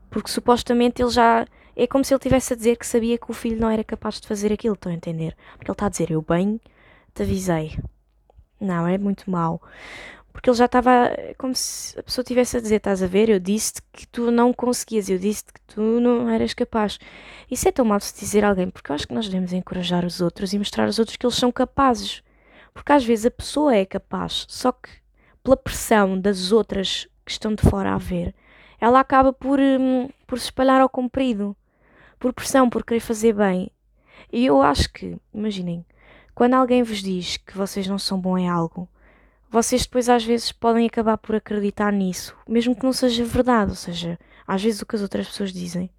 porque 0.09 0.31
supostamente 0.31 1.01
ele 1.01 1.11
já. 1.11 1.45
É 1.75 1.87
como 1.87 2.03
se 2.03 2.13
ele 2.13 2.19
tivesse 2.19 2.53
a 2.53 2.55
dizer 2.55 2.77
que 2.77 2.85
sabia 2.85 3.17
que 3.17 3.31
o 3.31 3.33
filho 3.33 3.59
não 3.59 3.69
era 3.69 3.83
capaz 3.83 4.19
de 4.19 4.27
fazer 4.27 4.51
aquilo, 4.51 4.73
estão 4.73 4.91
a 4.91 4.95
entender? 4.95 5.35
Porque 5.55 5.71
ele 5.71 5.73
está 5.73 5.85
a 5.85 5.89
dizer, 5.89 6.11
eu 6.11 6.21
bem 6.21 6.59
te 7.13 7.23
avisei. 7.23 7.77
Não, 8.59 8.85
é 8.85 8.97
muito 8.97 9.29
mau. 9.31 9.61
Porque 10.31 10.49
ele 10.49 10.57
já 10.57 10.65
estava 10.65 11.11
como 11.37 11.55
se 11.55 11.97
a 11.99 12.03
pessoa 12.03 12.23
tivesse 12.23 12.57
a 12.57 12.61
dizer: 12.61 12.75
Estás 12.75 13.01
a 13.01 13.07
ver? 13.07 13.29
Eu 13.29 13.39
disse-te 13.39 13.81
que 13.91 14.07
tu 14.07 14.31
não 14.31 14.53
conseguias, 14.53 15.09
eu 15.09 15.17
disse-te 15.17 15.53
que 15.53 15.61
tu 15.61 15.81
não 15.81 16.29
eras 16.29 16.53
capaz. 16.53 16.99
Isso 17.49 17.67
é 17.67 17.71
tão 17.71 17.85
mau 17.85 17.99
se 17.99 18.17
dizer 18.17 18.43
a 18.43 18.49
alguém, 18.49 18.69
porque 18.69 18.91
eu 18.91 18.95
acho 18.95 19.07
que 19.07 19.13
nós 19.13 19.27
devemos 19.27 19.53
encorajar 19.53 20.05
os 20.05 20.21
outros 20.21 20.53
e 20.53 20.57
mostrar 20.57 20.85
aos 20.85 20.99
outros 20.99 21.17
que 21.17 21.25
eles 21.25 21.35
são 21.35 21.51
capazes. 21.51 22.23
Porque 22.73 22.91
às 22.93 23.03
vezes 23.03 23.25
a 23.25 23.31
pessoa 23.31 23.75
é 23.75 23.85
capaz, 23.85 24.45
só 24.47 24.71
que 24.71 24.89
pela 25.43 25.57
pressão 25.57 26.19
das 26.19 26.51
outras 26.51 27.07
que 27.25 27.31
estão 27.31 27.53
de 27.53 27.63
fora 27.63 27.93
a 27.93 27.97
ver, 27.97 28.33
ela 28.79 28.99
acaba 28.99 29.33
por, 29.33 29.59
hum, 29.59 30.09
por 30.25 30.39
se 30.39 30.45
espalhar 30.45 30.81
ao 30.81 30.89
comprido. 30.89 31.55
Por 32.19 32.33
pressão, 32.33 32.69
por 32.69 32.83
querer 32.83 32.99
fazer 32.99 33.33
bem. 33.33 33.71
E 34.31 34.45
eu 34.45 34.61
acho 34.61 34.91
que, 34.91 35.17
imaginem, 35.33 35.85
quando 36.35 36.53
alguém 36.53 36.83
vos 36.83 37.01
diz 37.01 37.37
que 37.37 37.57
vocês 37.57 37.87
não 37.87 37.97
são 37.97 38.19
bons 38.19 38.39
em 38.39 38.49
algo, 38.49 38.87
vocês 39.49 39.83
depois 39.83 40.09
às 40.09 40.23
vezes 40.23 40.51
podem 40.51 40.85
acabar 40.85 41.17
por 41.17 41.35
acreditar 41.35 41.91
nisso, 41.91 42.35
mesmo 42.47 42.75
que 42.75 42.83
não 42.83 42.93
seja 42.93 43.23
verdade, 43.23 43.71
ou 43.71 43.75
seja, 43.75 44.19
às 44.45 44.61
vezes 44.61 44.81
o 44.81 44.85
que 44.85 44.95
as 44.95 45.01
outras 45.01 45.27
pessoas 45.27 45.51
dizem 45.51 45.89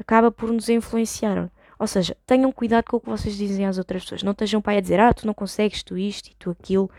acaba 0.00 0.32
por 0.32 0.50
nos 0.50 0.68
influenciar. 0.68 1.50
Ou 1.78 1.86
seja, 1.86 2.16
tenham 2.26 2.50
cuidado 2.50 2.84
com 2.84 2.96
o 2.96 3.00
que 3.00 3.08
vocês 3.08 3.36
dizem 3.36 3.66
às 3.66 3.78
outras 3.78 4.02
pessoas. 4.02 4.22
Não 4.22 4.32
estejam 4.32 4.60
para 4.60 4.78
a 4.78 4.80
dizer, 4.80 4.98
ah, 4.98 5.14
tu 5.14 5.26
não 5.26 5.34
consegues, 5.34 5.82
tu 5.82 5.96
isto 5.96 6.28
e 6.30 6.34
tu 6.34 6.50
aquilo. 6.50 6.90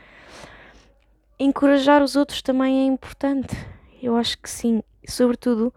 Encorajar 1.39 2.01
os 2.01 2.15
outros 2.15 2.41
também 2.41 2.82
é 2.82 2.86
importante. 2.86 3.56
Eu 4.01 4.15
acho 4.15 4.38
que 4.38 4.50
sim. 4.50 4.81
Sobretudo, 5.08 5.74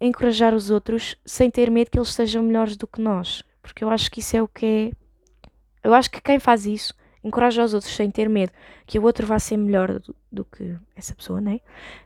encorajar 0.00 0.54
os 0.54 0.70
outros 0.70 1.16
sem 1.24 1.50
ter 1.50 1.70
medo 1.70 1.90
que 1.90 1.98
eles 1.98 2.10
sejam 2.10 2.42
melhores 2.42 2.76
do 2.76 2.86
que 2.86 3.00
nós. 3.00 3.42
Porque 3.60 3.82
eu 3.82 3.90
acho 3.90 4.10
que 4.10 4.20
isso 4.20 4.36
é 4.36 4.42
o 4.42 4.48
que 4.48 4.92
é 4.94 5.08
eu 5.82 5.94
acho 5.94 6.10
que 6.10 6.20
quem 6.20 6.38
faz 6.38 6.66
isso 6.66 6.92
encoraja 7.22 7.64
os 7.64 7.74
outros 7.74 7.94
sem 7.94 8.10
ter 8.10 8.28
medo 8.28 8.52
que 8.86 8.98
o 8.98 9.02
outro 9.02 9.26
vá 9.26 9.38
ser 9.38 9.56
melhor 9.56 9.98
do, 9.98 10.14
do 10.30 10.44
que 10.44 10.76
essa 10.96 11.14
pessoa, 11.14 11.40
né? 11.40 11.60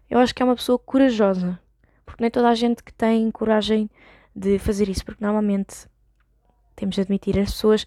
Eu 0.08 0.18
acho 0.18 0.34
que 0.34 0.42
é 0.42 0.44
uma 0.44 0.56
pessoa 0.56 0.78
corajosa. 0.78 1.58
Porque 2.04 2.22
nem 2.22 2.30
toda 2.30 2.48
a 2.48 2.54
gente 2.54 2.82
que 2.82 2.92
tem 2.92 3.30
coragem 3.30 3.90
de 4.34 4.58
fazer 4.58 4.88
isso, 4.88 5.04
porque 5.04 5.24
normalmente 5.24 5.86
temos 6.74 6.94
de 6.94 7.00
admitir 7.00 7.38
as 7.38 7.50
pessoas 7.50 7.86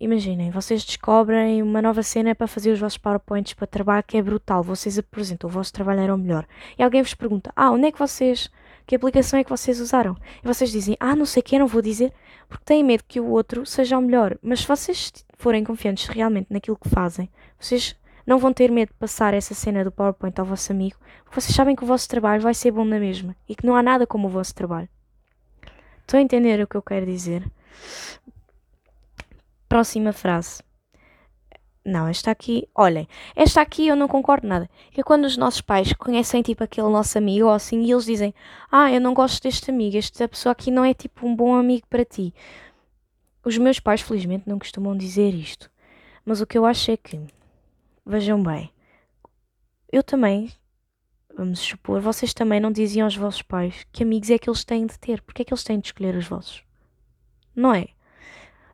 imaginem, 0.00 0.50
vocês 0.50 0.84
descobrem 0.84 1.62
uma 1.62 1.82
nova 1.82 2.02
cena 2.02 2.34
para 2.34 2.46
fazer 2.46 2.70
os 2.70 2.80
vossos 2.80 2.98
PowerPoints 2.98 3.54
para 3.54 3.66
trabalho 3.66 4.04
que 4.06 4.16
é 4.16 4.22
brutal. 4.22 4.62
Vocês 4.62 4.98
apresentam, 4.98 5.48
o 5.48 5.52
vosso 5.52 5.72
trabalho 5.72 6.00
era 6.00 6.14
o 6.14 6.18
melhor. 6.18 6.46
E 6.78 6.82
alguém 6.82 7.02
vos 7.02 7.14
pergunta: 7.14 7.52
Ah, 7.54 7.70
onde 7.70 7.86
é 7.86 7.92
que 7.92 7.98
vocês. 7.98 8.50
Que 8.86 8.96
aplicação 8.96 9.38
é 9.38 9.44
que 9.44 9.50
vocês 9.50 9.80
usaram? 9.80 10.16
E 10.42 10.46
vocês 10.46 10.70
dizem: 10.70 10.96
Ah, 10.98 11.14
não 11.14 11.26
sei 11.26 11.40
o 11.40 11.44
que, 11.44 11.58
não 11.58 11.66
vou 11.66 11.82
dizer, 11.82 12.12
porque 12.48 12.64
têm 12.64 12.82
medo 12.82 13.04
que 13.06 13.20
o 13.20 13.26
outro 13.26 13.66
seja 13.66 13.98
o 13.98 14.02
melhor. 14.02 14.38
Mas 14.42 14.60
se 14.60 14.68
vocês 14.68 15.12
forem 15.36 15.62
confiantes 15.62 16.08
realmente 16.08 16.48
naquilo 16.50 16.76
que 16.76 16.88
fazem, 16.88 17.30
vocês 17.58 17.94
não 18.26 18.38
vão 18.38 18.52
ter 18.52 18.70
medo 18.70 18.88
de 18.88 18.94
passar 18.94 19.32
essa 19.32 19.54
cena 19.54 19.82
do 19.82 19.90
PowerPoint 19.90 20.38
ao 20.38 20.46
vosso 20.46 20.70
amigo, 20.70 20.96
porque 21.24 21.40
vocês 21.40 21.54
sabem 21.54 21.74
que 21.74 21.82
o 21.82 21.86
vosso 21.86 22.06
trabalho 22.08 22.42
vai 22.42 22.52
ser 22.52 22.70
bom 22.70 22.84
na 22.84 22.98
mesma 22.98 23.34
e 23.48 23.54
que 23.54 23.66
não 23.66 23.74
há 23.74 23.82
nada 23.82 24.06
como 24.06 24.28
o 24.28 24.30
vosso 24.30 24.54
trabalho. 24.54 24.88
Estão 26.00 26.20
a 26.20 26.22
entender 26.22 26.60
o 26.62 26.66
que 26.66 26.76
eu 26.76 26.82
quero 26.82 27.06
dizer? 27.06 27.50
Próxima 29.68 30.12
frase. 30.12 30.62
Não, 31.84 32.06
esta 32.06 32.30
aqui, 32.30 32.68
olhem, 32.74 33.08
esta 33.34 33.60
aqui 33.60 33.86
eu 33.86 33.96
não 33.96 34.08
concordo 34.08 34.46
nada. 34.46 34.68
É 34.96 35.02
quando 35.02 35.24
os 35.24 35.36
nossos 35.36 35.60
pais 35.60 35.92
conhecem 35.92 36.42
tipo 36.42 36.62
aquele 36.62 36.88
nosso 36.88 37.16
amigo 37.16 37.46
ou 37.46 37.52
assim 37.52 37.82
e 37.82 37.90
eles 37.90 38.04
dizem: 38.04 38.34
Ah, 38.70 38.92
eu 38.92 39.00
não 39.00 39.14
gosto 39.14 39.42
deste 39.42 39.70
amigo, 39.70 39.96
esta 39.96 40.28
pessoa 40.28 40.52
aqui 40.52 40.70
não 40.70 40.84
é 40.84 40.92
tipo 40.92 41.26
um 41.26 41.34
bom 41.34 41.54
amigo 41.54 41.86
para 41.88 42.04
ti. 42.04 42.34
Os 43.44 43.56
meus 43.56 43.80
pais, 43.80 44.00
felizmente, 44.02 44.48
não 44.48 44.58
costumam 44.58 44.96
dizer 44.96 45.32
isto. 45.34 45.70
Mas 46.24 46.40
o 46.40 46.46
que 46.46 46.58
eu 46.58 46.66
acho 46.66 46.90
é 46.90 46.96
que, 46.96 47.18
vejam 48.04 48.42
bem, 48.42 48.70
eu 49.90 50.02
também, 50.02 50.52
vamos 51.34 51.60
supor, 51.60 52.00
vocês 52.00 52.34
também 52.34 52.60
não 52.60 52.70
diziam 52.70 53.06
aos 53.06 53.16
vossos 53.16 53.40
pais 53.42 53.86
que 53.92 54.02
amigos 54.02 54.28
é 54.30 54.38
que 54.38 54.50
eles 54.50 54.64
têm 54.64 54.86
de 54.86 54.98
ter. 54.98 55.22
Porque 55.22 55.42
é 55.42 55.44
que 55.44 55.52
eles 55.52 55.64
têm 55.64 55.78
de 55.78 55.88
escolher 55.88 56.14
os 56.16 56.26
vossos? 56.26 56.62
Não 57.56 57.72
é? 57.72 57.88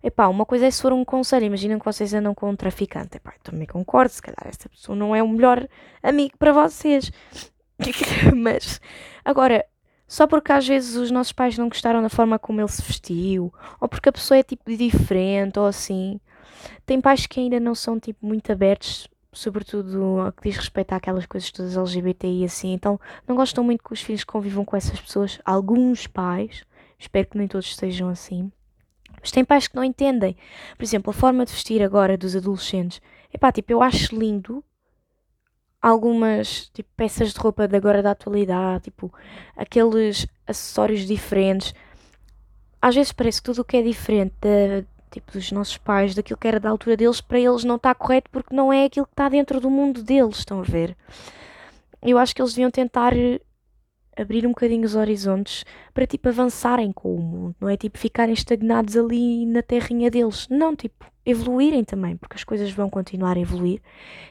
Epá, 0.06 0.28
uma 0.28 0.44
coisa 0.44 0.66
é 0.66 0.70
se 0.70 0.82
for 0.82 0.92
um 0.92 1.02
conselho, 1.02 1.46
imaginem 1.46 1.78
que 1.78 1.84
vocês 1.87 2.12
andam 2.12 2.34
com 2.34 2.50
um 2.50 2.54
traficante. 2.54 3.16
Epá, 3.16 3.32
também 3.42 3.66
concordo, 3.66 4.12
se 4.12 4.20
calhar 4.20 4.44
essa 4.44 4.68
pessoa 4.68 4.94
não 4.94 5.16
é 5.16 5.23
o 5.23 5.28
melhor 5.28 5.66
amigo 6.02 6.37
para 6.37 6.52
vocês. 6.52 7.11
Mas, 8.37 8.82
agora, 9.25 9.64
só 10.06 10.26
porque 10.26 10.52
às 10.52 10.68
vezes 10.68 10.94
os 10.96 11.11
nossos 11.11 11.32
pais 11.32 11.56
não 11.56 11.70
gostaram 11.70 12.02
da 12.02 12.11
forma 12.11 12.38
como 12.38 12.61
ele 12.61 12.68
se 12.68 12.82
vestiu, 12.82 13.50
ou 13.80 13.88
porque 13.88 14.11
a 14.11 14.12
pessoa 14.12 14.37
é 14.37 14.42
tipo 14.42 14.76
diferente, 14.76 15.58
ou 15.58 15.64
assim. 15.64 16.20
Tem 16.84 17.00
pais 17.00 17.26
que 17.26 17.40
ainda 17.40 17.58
não 17.58 17.75
são 17.75 17.99
tipo 17.99 18.26
muito 18.26 18.52
abertos, 18.52 19.08
sobretudo 19.32 20.20
ao 20.20 20.32
que 20.32 20.50
diz 20.50 20.58
respeito 20.58 20.92
àquelas 20.92 21.25
coisas 21.25 21.50
todas 21.50 21.78
LGBTI 21.78 22.42
e 22.42 22.44
assim, 22.44 22.75
então 22.75 23.00
não 23.26 23.34
gostam 23.37 23.64
muito 23.64 23.82
que 23.82 23.94
os 23.94 24.02
filhos 24.02 24.23
convivam 24.23 24.66
com 24.66 24.76
essas 24.76 25.00
pessoas. 25.00 25.40
Alguns 25.46 26.06
pais, 26.06 26.62
espero 26.99 27.26
que 27.26 27.38
nem 27.38 27.49
todos 27.49 27.75
sejam 27.75 28.11
assim 28.11 28.52
mas 29.24 29.30
tem 29.30 29.42
pais 29.42 29.66
que 29.66 29.74
não 29.74 29.82
entendem. 29.82 30.36
Por 30.76 30.84
exemplo, 30.84 31.08
a 31.08 31.14
forma 31.14 31.46
de 31.46 31.52
vestir 31.52 31.82
agora 31.82 32.14
dos 32.14 32.36
adolescentes. 32.36 33.00
Epá, 33.32 33.50
tipo, 33.50 33.72
eu 33.72 33.82
acho 33.82 34.14
lindo 34.14 34.62
algumas 35.80 36.68
tipo, 36.74 36.90
peças 36.94 37.32
de 37.32 37.40
roupa 37.40 37.66
de 37.66 37.74
agora 37.74 38.02
da 38.02 38.10
atualidade, 38.10 38.84
tipo, 38.84 39.10
aqueles 39.56 40.26
acessórios 40.46 41.06
diferentes. 41.06 41.74
Às 42.82 42.94
vezes 42.94 43.12
parece 43.12 43.40
que 43.40 43.46
tudo 43.46 43.62
o 43.62 43.64
que 43.64 43.78
é 43.78 43.82
diferente 43.82 44.34
tipo, 45.10 45.32
dos 45.32 45.50
nossos 45.52 45.78
pais, 45.78 46.14
daquilo 46.14 46.38
que 46.38 46.46
era 46.46 46.60
da 46.60 46.68
altura 46.68 46.94
deles, 46.94 47.22
para 47.22 47.40
eles 47.40 47.64
não 47.64 47.76
está 47.76 47.94
correto 47.94 48.28
porque 48.30 48.54
não 48.54 48.70
é 48.70 48.84
aquilo 48.84 49.06
que 49.06 49.12
está 49.12 49.30
dentro 49.30 49.58
do 49.58 49.70
mundo 49.70 50.02
deles, 50.02 50.36
estão 50.36 50.60
a 50.60 50.64
ver? 50.64 50.94
Eu 52.02 52.18
acho 52.18 52.34
que 52.34 52.42
eles 52.42 52.52
deviam 52.52 52.70
tentar 52.70 53.14
abrir 54.16 54.47
um 54.47 54.50
bocadinho 54.50 54.85
os 54.85 54.94
horizontes 54.94 55.64
para 55.92 56.06
tipo 56.06 56.28
avançarem 56.28 56.92
com 56.92 57.14
o 57.14 57.21
mundo, 57.21 57.56
não 57.61 57.68
é 57.68 57.76
tipo 57.76 57.99
ficarem 57.99 58.35
estagnados 58.35 58.97
ali 58.97 59.47
na 59.47 59.62
terrinha 59.62 60.11
deles, 60.11 60.47
não, 60.49 60.75
tipo 60.75 61.04
evoluírem 61.26 61.85
também, 61.85 62.16
porque 62.16 62.37
as 62.37 62.44
coisas 62.44 62.71
vão 62.71 62.90
continuar 62.90 63.37
a 63.37 63.40
evoluir. 63.40 63.80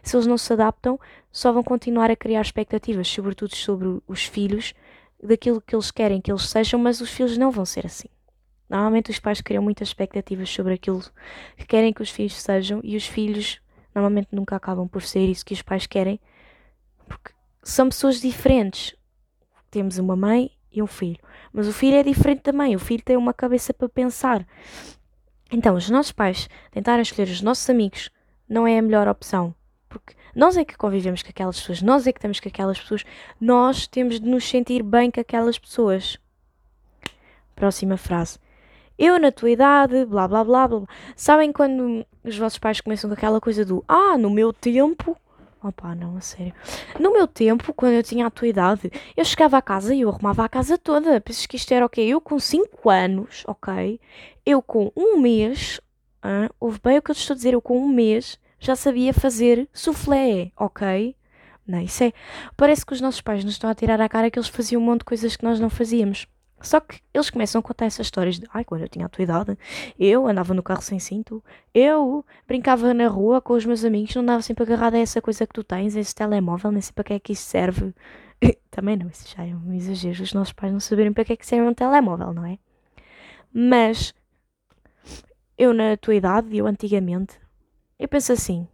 Se 0.01 0.15
eles 0.15 0.27
não 0.27 0.37
se 0.37 0.53
adaptam, 0.53 0.99
só 1.31 1.51
vão 1.51 1.63
continuar 1.63 2.11
a 2.11 2.15
criar 2.15 2.41
expectativas, 2.41 3.07
sobretudo 3.07 3.55
sobre 3.55 3.99
os 4.07 4.25
filhos, 4.25 4.73
daquilo 5.21 5.61
que 5.61 5.75
eles 5.75 5.89
querem 5.89 6.21
que 6.21 6.31
eles 6.31 6.47
sejam, 6.47 6.79
mas 6.79 7.01
os 7.01 7.09
filhos 7.09 7.37
não 7.37 7.49
vão 7.49 7.65
ser 7.65 7.85
assim. 7.85 8.09
Normalmente 8.69 9.11
os 9.11 9.19
pais 9.19 9.41
criam 9.41 9.63
muitas 9.63 9.89
expectativas 9.89 10.49
sobre 10.49 10.73
aquilo 10.73 11.01
que 11.57 11.65
querem 11.65 11.93
que 11.93 12.01
os 12.01 12.09
filhos 12.09 12.33
sejam 12.41 12.79
e 12.83 12.95
os 12.95 13.05
filhos 13.05 13.61
normalmente 13.93 14.29
nunca 14.31 14.55
acabam 14.55 14.87
por 14.87 15.01
ser 15.01 15.27
isso 15.27 15.45
que 15.45 15.53
os 15.53 15.61
pais 15.61 15.85
querem, 15.85 16.19
porque 17.07 17.31
são 17.63 17.89
pessoas 17.89 18.19
diferentes 18.19 18.95
temos 19.73 19.97
uma 19.97 20.15
mãe 20.15 20.51
e 20.71 20.83
um 20.83 20.87
filho. 20.87 21.17
Mas 21.51 21.67
o 21.67 21.73
filho 21.73 21.97
é 21.97 22.03
diferente 22.03 22.43
da 22.43 22.53
mãe, 22.53 22.75
o 22.75 22.79
filho 22.79 23.03
tem 23.03 23.17
uma 23.17 23.33
cabeça 23.33 23.73
para 23.73 23.89
pensar. 23.89 24.45
Então, 25.51 25.75
os 25.75 25.89
nossos 25.89 26.11
pais 26.11 26.47
tentarem 26.71 27.01
escolher 27.01 27.27
os 27.27 27.41
nossos 27.41 27.67
amigos 27.67 28.11
não 28.47 28.67
é 28.67 28.77
a 28.77 28.81
melhor 28.83 29.07
opção. 29.07 29.53
Porque 29.89 30.13
nós 30.35 30.57
é 30.57 30.63
que 30.63 30.77
convivemos 30.77 31.23
com 31.23 31.29
aquelas 31.29 31.59
pessoas, 31.59 31.81
nós 31.81 32.05
é 32.05 32.13
que 32.13 32.19
estamos 32.19 32.39
com 32.39 32.49
aquelas 32.49 32.79
pessoas, 32.79 33.03
nós 33.41 33.87
temos 33.87 34.19
de 34.19 34.29
nos 34.29 34.47
sentir 34.47 34.83
bem 34.83 35.09
com 35.09 35.19
aquelas 35.19 35.57
pessoas. 35.57 36.19
Próxima 37.55 37.97
frase. 37.97 38.37
Eu, 38.97 39.19
na 39.19 39.31
tua 39.31 39.49
idade, 39.49 40.05
blá 40.05 40.27
blá 40.27 40.43
blá 40.43 40.67
blá. 40.67 40.83
Sabem 41.15 41.51
quando 41.51 42.05
os 42.23 42.37
vossos 42.37 42.59
pais 42.59 42.79
começam 42.79 43.09
com 43.09 43.15
aquela 43.15 43.41
coisa 43.41 43.65
do 43.65 43.83
Ah, 43.87 44.19
no 44.19 44.29
meu 44.29 44.53
tempo 44.53 45.17
Opa, 45.63 45.95
não, 45.95 46.17
a 46.17 46.21
sério. 46.21 46.53
No 46.99 47.13
meu 47.13 47.25
tempo, 47.25 47.73
quando 47.73 47.93
eu 47.93 48.03
tinha 48.03 48.27
a 48.27 48.29
tua 48.29 48.49
idade, 48.49 48.91
eu 49.15 49.23
chegava 49.23 49.57
a 49.57 49.61
casa 49.61 49.95
e 49.95 50.01
eu 50.01 50.09
arrumava 50.09 50.43
a 50.43 50.49
casa 50.49 50.77
toda. 50.77 51.21
Pensas 51.21 51.45
que 51.45 51.55
isto 51.55 51.71
era 51.71 51.85
ok? 51.85 52.05
Eu 52.05 52.19
com 52.19 52.37
5 52.37 52.89
anos, 52.89 53.43
ok? 53.47 53.97
Eu 54.45 54.61
com 54.61 54.91
um 54.93 55.17
mês, 55.21 55.79
ah, 56.21 56.49
ouve 56.59 56.79
bem 56.83 56.97
o 56.97 57.01
que 57.01 57.11
eu 57.11 57.15
te 57.15 57.21
estou 57.21 57.33
a 57.33 57.37
dizer, 57.37 57.53
eu 57.53 57.61
com 57.61 57.79
um 57.79 57.87
mês 57.87 58.37
já 58.59 58.75
sabia 58.75 59.13
fazer 59.13 59.69
soufflé, 59.73 60.51
ok? 60.57 61.15
Não, 61.65 61.79
isso 61.79 62.03
é. 62.03 62.11
Parece 62.57 62.85
que 62.85 62.93
os 62.93 62.99
nossos 62.99 63.21
pais 63.21 63.43
nos 63.45 63.53
estão 63.53 63.69
a 63.69 63.75
tirar 63.75 64.01
a 64.01 64.09
cara 64.09 64.29
que 64.29 64.37
eles 64.37 64.49
faziam 64.49 64.81
um 64.81 64.85
monte 64.85 64.99
de 64.99 65.05
coisas 65.05 65.37
que 65.37 65.45
nós 65.45 65.61
não 65.61 65.69
fazíamos. 65.69 66.27
Só 66.63 66.79
que 66.79 67.01
eles 67.13 67.29
começam 67.29 67.59
a 67.59 67.61
contar 67.61 67.85
essas 67.85 68.07
histórias 68.07 68.39
de 68.39 68.47
ai, 68.53 68.63
quando 68.63 68.81
eu 68.81 68.89
tinha 68.89 69.05
a 69.05 69.09
tua 69.09 69.21
idade, 69.21 69.57
eu 69.99 70.25
andava 70.25 70.53
no 70.53 70.63
carro 70.63 70.81
sem 70.81 70.97
cinto, 70.97 71.43
eu 71.73 72.25
brincava 72.47 72.93
na 72.93 73.07
rua 73.09 73.41
com 73.41 73.53
os 73.53 73.65
meus 73.65 73.83
amigos, 73.83 74.15
não 74.15 74.23
andava 74.23 74.41
sempre 74.41 74.63
agarrada 74.63 74.95
a 74.95 75.01
essa 75.01 75.21
coisa 75.21 75.45
que 75.45 75.53
tu 75.53 75.63
tens, 75.63 75.95
esse 75.95 76.15
telemóvel, 76.15 76.71
nem 76.71 76.81
sei 76.81 76.93
para 76.93 77.03
que 77.03 77.13
é 77.13 77.19
que 77.19 77.33
isso 77.33 77.43
serve. 77.43 77.93
Também 78.71 78.95
não, 78.95 79.07
isso 79.09 79.27
já 79.35 79.45
é 79.45 79.53
um 79.53 79.73
exagero, 79.73 80.23
os 80.23 80.33
nossos 80.33 80.53
pais 80.53 80.71
não 80.71 80.79
saberem 80.79 81.11
para 81.11 81.25
que 81.25 81.33
é 81.33 81.35
que 81.35 81.45
serve 81.45 81.67
um 81.67 81.73
telemóvel, 81.73 82.33
não 82.33 82.45
é? 82.45 82.57
Mas 83.53 84.13
eu 85.57 85.73
na 85.73 85.97
tua 85.97 86.15
idade, 86.15 86.55
eu 86.55 86.65
antigamente, 86.65 87.37
eu 87.99 88.07
penso 88.07 88.31
assim, 88.31 88.67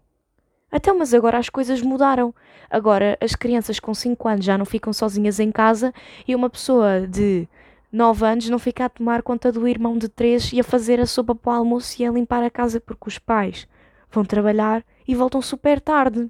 até 0.72 0.94
mas 0.94 1.14
agora 1.14 1.40
as 1.40 1.50
coisas 1.50 1.82
mudaram. 1.82 2.34
Agora 2.70 3.18
as 3.20 3.34
crianças 3.34 3.80
com 3.80 3.94
5 3.94 4.28
anos 4.28 4.46
já 4.46 4.58
não 4.58 4.66
ficam 4.66 4.94
sozinhas 4.94 5.40
em 5.40 5.52
casa 5.52 5.92
e 6.28 6.36
uma 6.36 6.50
pessoa 6.50 7.08
de 7.08 7.48
9 7.92 8.24
anos 8.24 8.50
não 8.50 8.60
fica 8.60 8.86
a 8.86 8.90
tomar 8.90 9.24
conta 9.24 9.52
do 9.52 9.68
irmão 9.68 9.98
de 9.98 10.08
3 10.08 10.54
e 10.54 10.60
a 10.60 10.64
fazer 10.64 11.00
a 11.00 11.08
sopa 11.08 11.34
para 11.34 11.54
o 11.54 11.56
almoço 11.56 12.00
e 12.00 12.06
a 12.06 12.12
limpar 12.12 12.44
a 12.44 12.50
casa 12.50 12.80
porque 12.80 13.08
os 13.08 13.18
pais 13.18 13.68
vão 14.12 14.24
trabalhar 14.24 14.86
e 15.08 15.16
voltam 15.16 15.42
super 15.42 15.82
tarde. 15.82 16.30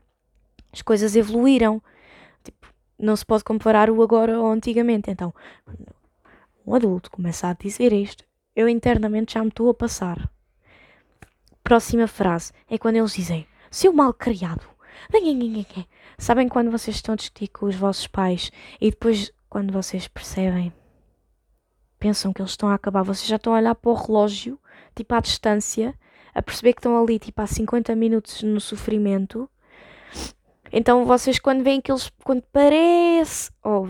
As 0.72 0.82
coisas 0.82 1.18
evoluíram. 1.18 1.82
Tipo, 2.44 2.74
não 2.98 3.14
se 3.16 3.26
pode 3.26 3.44
comparar 3.44 3.90
o 3.90 4.02
agora 4.02 4.38
ao 4.38 4.50
antigamente. 4.50 5.12
Então, 5.12 5.34
um 6.66 6.74
adulto 6.74 7.12
começa 7.12 7.50
a 7.50 7.54
dizer 7.54 7.92
isto, 7.92 8.24
eu 8.56 8.70
internamente 8.70 9.34
já 9.34 9.42
me 9.42 9.50
estou 9.50 9.70
a 9.70 9.74
passar. 9.74 10.30
Próxima 11.62 12.08
frase 12.08 12.54
é 12.70 12.78
quando 12.78 12.96
eles 12.96 13.14
dizem: 13.14 13.46
Seu 13.70 13.92
mal 13.92 14.14
criado. 14.14 14.66
Sabem 16.18 16.48
quando 16.48 16.72
vocês 16.72 16.96
estão 16.96 17.14
a 17.14 17.16
discutir 17.16 17.48
com 17.50 17.66
os 17.66 17.76
vossos 17.76 18.08
pais 18.08 18.52
e 18.80 18.92
depois, 18.92 19.32
quando 19.50 19.74
vocês 19.74 20.08
percebem 20.08 20.74
pensam 22.00 22.32
que 22.32 22.42
eles 22.42 22.52
estão 22.52 22.70
a 22.70 22.76
acabar, 22.76 23.04
vocês 23.04 23.28
já 23.28 23.36
estão 23.36 23.54
a 23.54 23.58
olhar 23.58 23.76
para 23.76 23.92
o 23.92 23.94
relógio, 23.94 24.60
tipo 24.96 25.14
à 25.14 25.20
distância, 25.20 25.94
a 26.34 26.42
perceber 26.42 26.74
que 26.74 26.80
estão 26.80 27.02
ali 27.02 27.20
tipo 27.20 27.42
há 27.42 27.48
50 27.48 27.96
minutos 27.96 28.42
no 28.44 28.62
sofrimento. 28.62 29.50
Então 30.72 31.06
vocês 31.06 31.40
quando 31.40 31.64
veem 31.64 31.82
que 31.82 31.92
eles, 31.92 32.12
quando 32.24 32.44
parece, 32.52 33.52
oh, 33.64 33.88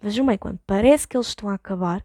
vejam 0.00 0.24
bem, 0.26 0.38
quando 0.38 0.58
parece 0.66 1.08
que 1.08 1.16
eles 1.16 1.28
estão 1.28 1.48
a 1.48 1.54
acabar, 1.54 2.04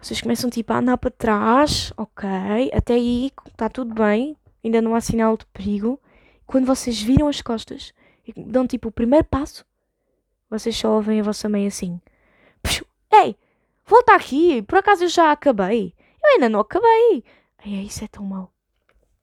vocês 0.00 0.20
começam 0.20 0.50
tipo 0.50 0.72
a 0.72 0.78
andar 0.78 0.98
para 0.98 1.10
trás, 1.10 1.92
ok, 1.96 2.28
até 2.72 2.94
aí 2.94 3.32
está 3.46 3.68
tudo 3.68 3.94
bem, 3.94 4.36
ainda 4.64 4.80
não 4.80 4.94
há 4.94 5.00
sinal 5.00 5.36
de 5.36 5.46
perigo. 5.46 6.00
Quando 6.46 6.66
vocês 6.66 7.00
viram 7.00 7.28
as 7.28 7.40
costas 7.40 7.92
e 8.26 8.32
dão 8.44 8.66
tipo 8.66 8.88
o 8.88 8.92
primeiro 8.92 9.24
passo, 9.24 9.64
vocês 10.48 10.76
só 10.76 10.90
ouvem 10.90 11.20
a 11.20 11.22
vossa 11.22 11.48
mãe 11.48 11.66
assim: 11.66 12.00
Ei, 13.12 13.36
Volta 13.90 14.14
aqui, 14.14 14.62
por 14.62 14.78
acaso 14.78 15.02
eu 15.02 15.08
já 15.08 15.32
acabei. 15.32 15.92
Eu 16.22 16.34
ainda 16.34 16.48
não 16.48 16.60
acabei. 16.60 17.24
Ai, 17.58 17.72
isso 17.82 18.04
é 18.04 18.06
tão 18.06 18.24
mau. 18.24 18.52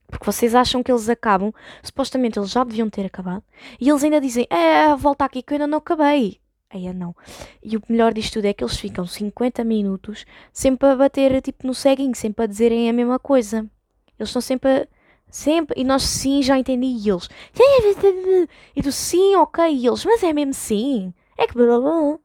Porque 0.07 0.25
vocês 0.25 0.53
acham 0.53 0.83
que 0.83 0.91
eles 0.91 1.07
acabam, 1.07 1.53
supostamente 1.81 2.38
eles 2.38 2.51
já 2.51 2.65
deviam 2.65 2.89
ter 2.89 3.05
acabado, 3.05 3.45
e 3.79 3.88
eles 3.88 4.03
ainda 4.03 4.19
dizem: 4.19 4.45
É, 4.50 4.93
volta 4.93 5.24
aqui 5.24 5.41
que 5.41 5.53
eu 5.53 5.55
ainda 5.55 5.67
não 5.67 5.77
acabei. 5.77 6.41
Aí 6.69 6.86
é 6.86 6.91
não. 6.91 7.15
E 7.63 7.77
o 7.77 7.81
melhor 7.88 8.13
disto 8.13 8.33
tudo 8.33 8.45
é 8.45 8.53
que 8.53 8.62
eles 8.62 8.77
ficam 8.77 9.07
50 9.07 9.63
minutos 9.63 10.25
sempre 10.51 10.89
a 10.89 10.97
bater 10.97 11.41
tipo 11.41 11.65
no 11.65 11.74
ceguinho, 11.74 12.13
sempre 12.13 12.43
a 12.43 12.47
dizerem 12.47 12.89
a 12.89 12.93
mesma 12.93 13.17
coisa. 13.17 13.59
Eles 14.19 14.27
estão 14.27 14.41
sempre 14.41 14.69
a, 14.69 14.88
Sempre. 15.31 15.79
E 15.79 15.86
nós 15.86 16.03
sim, 16.03 16.43
já 16.43 16.57
entendi. 16.59 16.88
E 16.88 17.09
eles. 17.09 17.29
E 18.75 18.81
tu 18.83 18.91
sim, 18.91 19.36
ok. 19.38 19.63
E 19.65 19.88
eles, 19.88 20.03
mas 20.03 20.24
é 20.24 20.33
mesmo 20.33 20.53
sim. 20.53 21.13
É 21.38 21.47
que 21.47 21.53
blá 21.53 21.79
blá. 21.79 22.19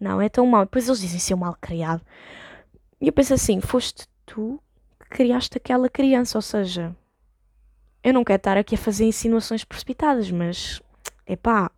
Não, 0.00 0.20
é 0.20 0.28
tão 0.28 0.46
mau. 0.46 0.64
Depois 0.64 0.88
eles 0.88 1.00
dizem 1.00 1.20
ser 1.20 1.34
mal 1.34 1.56
criado. 1.60 2.00
E 3.00 3.06
eu 3.06 3.12
penso 3.12 3.34
assim: 3.34 3.60
foste 3.60 4.08
tu 4.24 4.60
que 4.98 5.08
criaste 5.08 5.58
aquela 5.58 5.88
criança. 5.88 6.38
Ou 6.38 6.42
seja, 6.42 6.96
eu 8.02 8.14
não 8.14 8.24
quero 8.24 8.38
estar 8.38 8.56
aqui 8.56 8.74
a 8.74 8.78
fazer 8.78 9.04
insinuações 9.04 9.64
precipitadas, 9.64 10.30
mas. 10.30 10.80
Epá. 11.26 11.70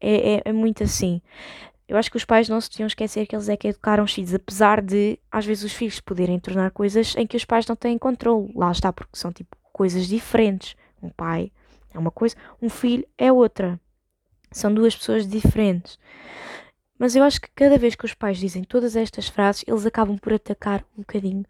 É, 0.00 0.34
é, 0.34 0.42
é 0.44 0.52
muito 0.52 0.82
assim. 0.82 1.22
Eu 1.88 1.96
acho 1.96 2.10
que 2.10 2.16
os 2.16 2.24
pais 2.24 2.48
não 2.48 2.60
se 2.60 2.70
deviam 2.70 2.86
esquecer 2.86 3.26
que 3.26 3.34
eles 3.34 3.48
é 3.48 3.56
que 3.56 3.68
educaram 3.68 4.04
os 4.04 4.12
filhos, 4.12 4.34
apesar 4.34 4.80
de, 4.82 5.18
às 5.30 5.44
vezes, 5.44 5.64
os 5.64 5.72
filhos 5.72 6.00
poderem 6.00 6.38
tornar 6.38 6.70
coisas 6.70 7.14
em 7.16 7.26
que 7.26 7.36
os 7.36 7.44
pais 7.44 7.66
não 7.66 7.76
têm 7.76 7.98
controle. 7.98 8.52
Lá 8.54 8.70
está, 8.70 8.92
porque 8.92 9.16
são 9.16 9.32
tipo 9.32 9.56
coisas 9.72 10.06
diferentes. 10.06 10.76
Um 11.02 11.10
pai 11.10 11.50
é 11.92 11.98
uma 11.98 12.10
coisa, 12.10 12.36
um 12.60 12.68
filho 12.68 13.06
é 13.16 13.30
outra. 13.32 13.80
São 14.50 14.72
duas 14.72 14.94
pessoas 14.96 15.26
diferentes. 15.26 15.98
Mas 17.04 17.14
eu 17.14 17.22
acho 17.22 17.38
que 17.38 17.50
cada 17.54 17.76
vez 17.76 17.94
que 17.94 18.06
os 18.06 18.14
pais 18.14 18.38
dizem 18.38 18.64
todas 18.64 18.96
estas 18.96 19.28
frases, 19.28 19.62
eles 19.68 19.84
acabam 19.84 20.16
por 20.16 20.32
atacar 20.32 20.82
um 20.96 21.02
bocadinho 21.02 21.44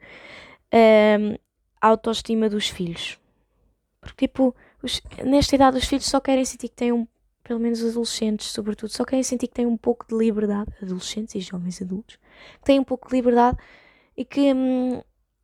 um, 0.72 1.38
a 1.80 1.86
autoestima 1.86 2.48
dos 2.48 2.68
filhos. 2.68 3.20
Porque, 4.00 4.26
tipo, 4.26 4.52
os, 4.82 5.00
nesta 5.24 5.54
idade, 5.54 5.78
os 5.78 5.84
filhos 5.84 6.06
só 6.06 6.18
querem 6.18 6.44
sentir 6.44 6.70
que 6.70 6.74
têm 6.74 6.90
um 6.90 7.06
pelo 7.44 7.60
menos 7.60 7.82
os 7.82 7.92
adolescentes, 7.92 8.48
sobretudo, 8.48 8.90
só 8.90 9.04
querem 9.04 9.22
sentir 9.22 9.46
que 9.46 9.54
têm 9.54 9.64
um 9.64 9.76
pouco 9.76 10.04
de 10.08 10.16
liberdade, 10.16 10.72
adolescentes 10.82 11.36
e 11.36 11.40
jovens 11.40 11.80
adultos, 11.80 12.16
que 12.54 12.64
têm 12.64 12.80
um 12.80 12.84
pouco 12.84 13.08
de 13.08 13.14
liberdade 13.14 13.56
e 14.16 14.24
que, 14.24 14.52
hum, 14.52 15.00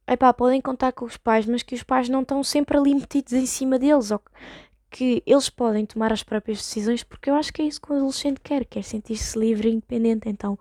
epá, 0.09 0.35
podem 0.35 0.61
contar 0.61 0.91
com 0.91 1.05
os 1.05 1.17
pais, 1.17 1.47
mas 1.47 1.63
que 1.63 1.77
os 1.77 1.85
pais 1.85 2.09
não 2.09 2.23
estão 2.23 2.43
sempre 2.43 2.77
ali 2.77 2.93
metidos 2.97 3.33
em 3.33 3.47
cima 3.47 3.79
deles, 3.79 4.11
ou 4.11 4.21
que 4.91 5.23
eles 5.25 5.49
podem 5.49 5.87
tomar 5.87 6.13
as 6.13 6.23
próprias 6.23 6.59
decisões, 6.59 7.03
porque 7.05 7.31
eu 7.31 7.35
acho 7.35 7.53
que 7.53 7.63
é 7.63 7.65
isso 7.65 7.81
que 7.81 7.93
o 7.93 7.97
adolescente 7.97 8.41
quer, 8.41 8.65
quer 8.65 8.83
sentir-se 8.83 9.39
livre 9.39 9.69
e 9.69 9.73
independente. 9.73 10.29
Então, 10.29 10.59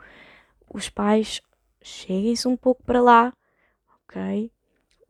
os 0.71 0.87
pais 0.87 1.41
cheguem-se 1.81 2.47
um 2.47 2.55
pouco 2.55 2.83
para 2.83 3.01
lá, 3.01 3.33
ok? 4.03 4.51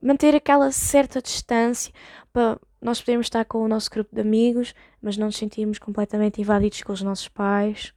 Manter 0.02 0.34
aquela 0.36 0.72
certa 0.72 1.22
distância 1.22 1.94
para 2.32 2.58
nós 2.82 3.02
podemos 3.02 3.26
estar 3.26 3.44
com 3.44 3.60
o 3.60 3.68
nosso 3.68 3.90
grupo 3.90 4.16
de 4.16 4.22
amigos, 4.22 4.74
mas 5.02 5.18
não 5.18 5.28
nos 5.28 5.36
sentirmos 5.36 5.80
completamente 5.80 6.40
invadidos 6.40 6.82
com 6.82 6.94
os 6.94 7.02
nossos 7.02 7.28
pais. 7.28 7.94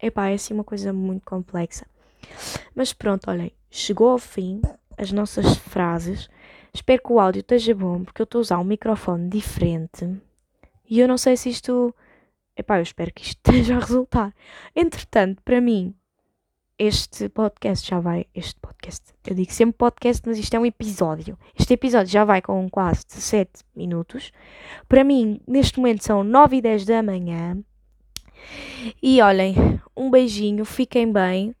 Epá, 0.00 0.28
é 0.28 0.34
assim 0.34 0.54
uma 0.54 0.62
coisa 0.62 0.92
muito 0.92 1.24
complexa. 1.24 1.86
Mas 2.74 2.92
pronto, 2.92 3.28
olhem, 3.28 3.52
chegou 3.70 4.10
ao 4.10 4.18
fim 4.18 4.62
as 4.96 5.10
nossas 5.10 5.56
frases. 5.56 6.28
Espero 6.74 7.02
que 7.02 7.12
o 7.12 7.20
áudio 7.20 7.40
esteja 7.40 7.74
bom, 7.74 8.02
porque 8.02 8.22
eu 8.22 8.24
estou 8.24 8.38
a 8.38 8.42
usar 8.42 8.58
um 8.58 8.64
microfone 8.64 9.28
diferente. 9.28 10.08
E 10.88 11.00
eu 11.00 11.06
não 11.06 11.18
sei 11.18 11.36
se 11.36 11.50
isto. 11.50 11.94
Epá, 12.56 12.78
eu 12.78 12.82
espero 12.82 13.12
que 13.12 13.22
isto 13.22 13.38
esteja 13.44 13.76
a 13.76 13.80
resultar. 13.80 14.34
Entretanto, 14.74 15.42
para 15.42 15.60
mim, 15.60 15.94
este 16.78 17.28
podcast 17.28 17.88
já 17.88 18.00
vai. 18.00 18.26
Este 18.34 18.58
podcast. 18.58 19.12
Eu 19.26 19.34
digo 19.34 19.52
sempre 19.52 19.76
podcast, 19.76 20.22
mas 20.26 20.38
isto 20.38 20.54
é 20.54 20.58
um 20.58 20.66
episódio. 20.66 21.38
Este 21.58 21.74
episódio 21.74 22.10
já 22.10 22.24
vai 22.24 22.40
com 22.40 22.68
quase 22.70 23.06
17 23.06 23.64
minutos. 23.76 24.32
Para 24.88 25.04
mim, 25.04 25.40
neste 25.46 25.78
momento 25.78 26.02
são 26.04 26.24
9 26.24 26.56
e 26.56 26.62
10 26.62 26.86
da 26.86 27.02
manhã. 27.02 27.62
E 29.02 29.20
olhem, 29.20 29.54
um 29.96 30.10
beijinho, 30.10 30.64
fiquem 30.64 31.12
bem. 31.12 31.54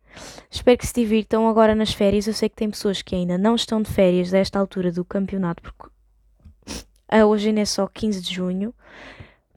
Espero 0.50 0.78
que 0.78 0.86
se 0.86 0.94
divirtam 0.94 1.48
agora 1.48 1.74
nas 1.74 1.92
férias. 1.92 2.26
Eu 2.26 2.34
sei 2.34 2.48
que 2.48 2.56
tem 2.56 2.70
pessoas 2.70 3.02
que 3.02 3.14
ainda 3.14 3.36
não 3.38 3.54
estão 3.54 3.82
de 3.82 3.90
férias 3.90 4.30
desta 4.30 4.58
altura 4.58 4.92
do 4.92 5.04
campeonato, 5.04 5.62
porque 5.62 5.90
hoje 7.24 7.48
ainda 7.48 7.60
é 7.60 7.64
só 7.64 7.86
15 7.86 8.20
de 8.20 8.34
junho. 8.34 8.74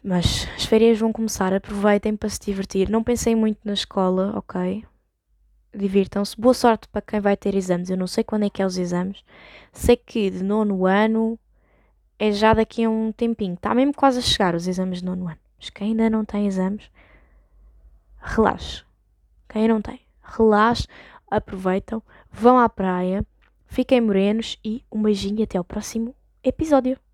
Mas 0.03 0.47
as 0.55 0.65
férias 0.65 0.99
vão 0.99 1.11
começar, 1.11 1.53
aproveitem 1.53 2.15
para 2.15 2.29
se 2.29 2.39
divertir. 2.39 2.89
Não 2.89 3.03
pensem 3.03 3.35
muito 3.35 3.59
na 3.63 3.73
escola, 3.73 4.33
ok? 4.37 4.85
divirtam-se. 5.77 6.39
Boa 6.39 6.53
sorte 6.53 6.87
para 6.87 7.01
quem 7.01 7.19
vai 7.19 7.35
ter 7.35 7.55
exames. 7.55 7.89
Eu 7.89 7.97
não 7.97 8.07
sei 8.07 8.23
quando 8.23 8.43
é 8.43 8.49
que 8.49 8.61
é 8.61 8.65
os 8.65 8.77
exames. 8.77 9.23
Sei 9.71 9.97
que 9.97 10.29
de 10.29 10.43
nono 10.43 10.85
ano 10.85 11.37
é 12.17 12.31
já 12.31 12.53
daqui 12.53 12.83
a 12.83 12.89
um 12.89 13.11
tempinho. 13.11 13.55
Está 13.55 13.73
mesmo 13.75 13.93
quase 13.93 14.19
a 14.19 14.21
chegar 14.21 14.55
os 14.55 14.67
exames 14.67 14.99
de 14.99 15.05
nono 15.05 15.27
ano. 15.27 15.39
Mas 15.59 15.69
quem 15.69 15.89
ainda 15.89 16.09
não 16.09 16.25
tem 16.25 16.47
exames, 16.47 16.89
relaxe. 18.19 18.83
Quem 19.49 19.67
não 19.67 19.81
tem, 19.81 20.01
relaxe, 20.25 20.87
aproveitam, 21.29 22.01
vão 22.31 22.57
à 22.59 22.67
praia, 22.67 23.25
fiquem 23.65 24.01
morenos 24.01 24.57
e 24.63 24.83
um 24.91 25.01
beijinho 25.01 25.39
e 25.39 25.43
até 25.43 25.57
ao 25.57 25.63
próximo 25.63 26.15
episódio. 26.43 26.97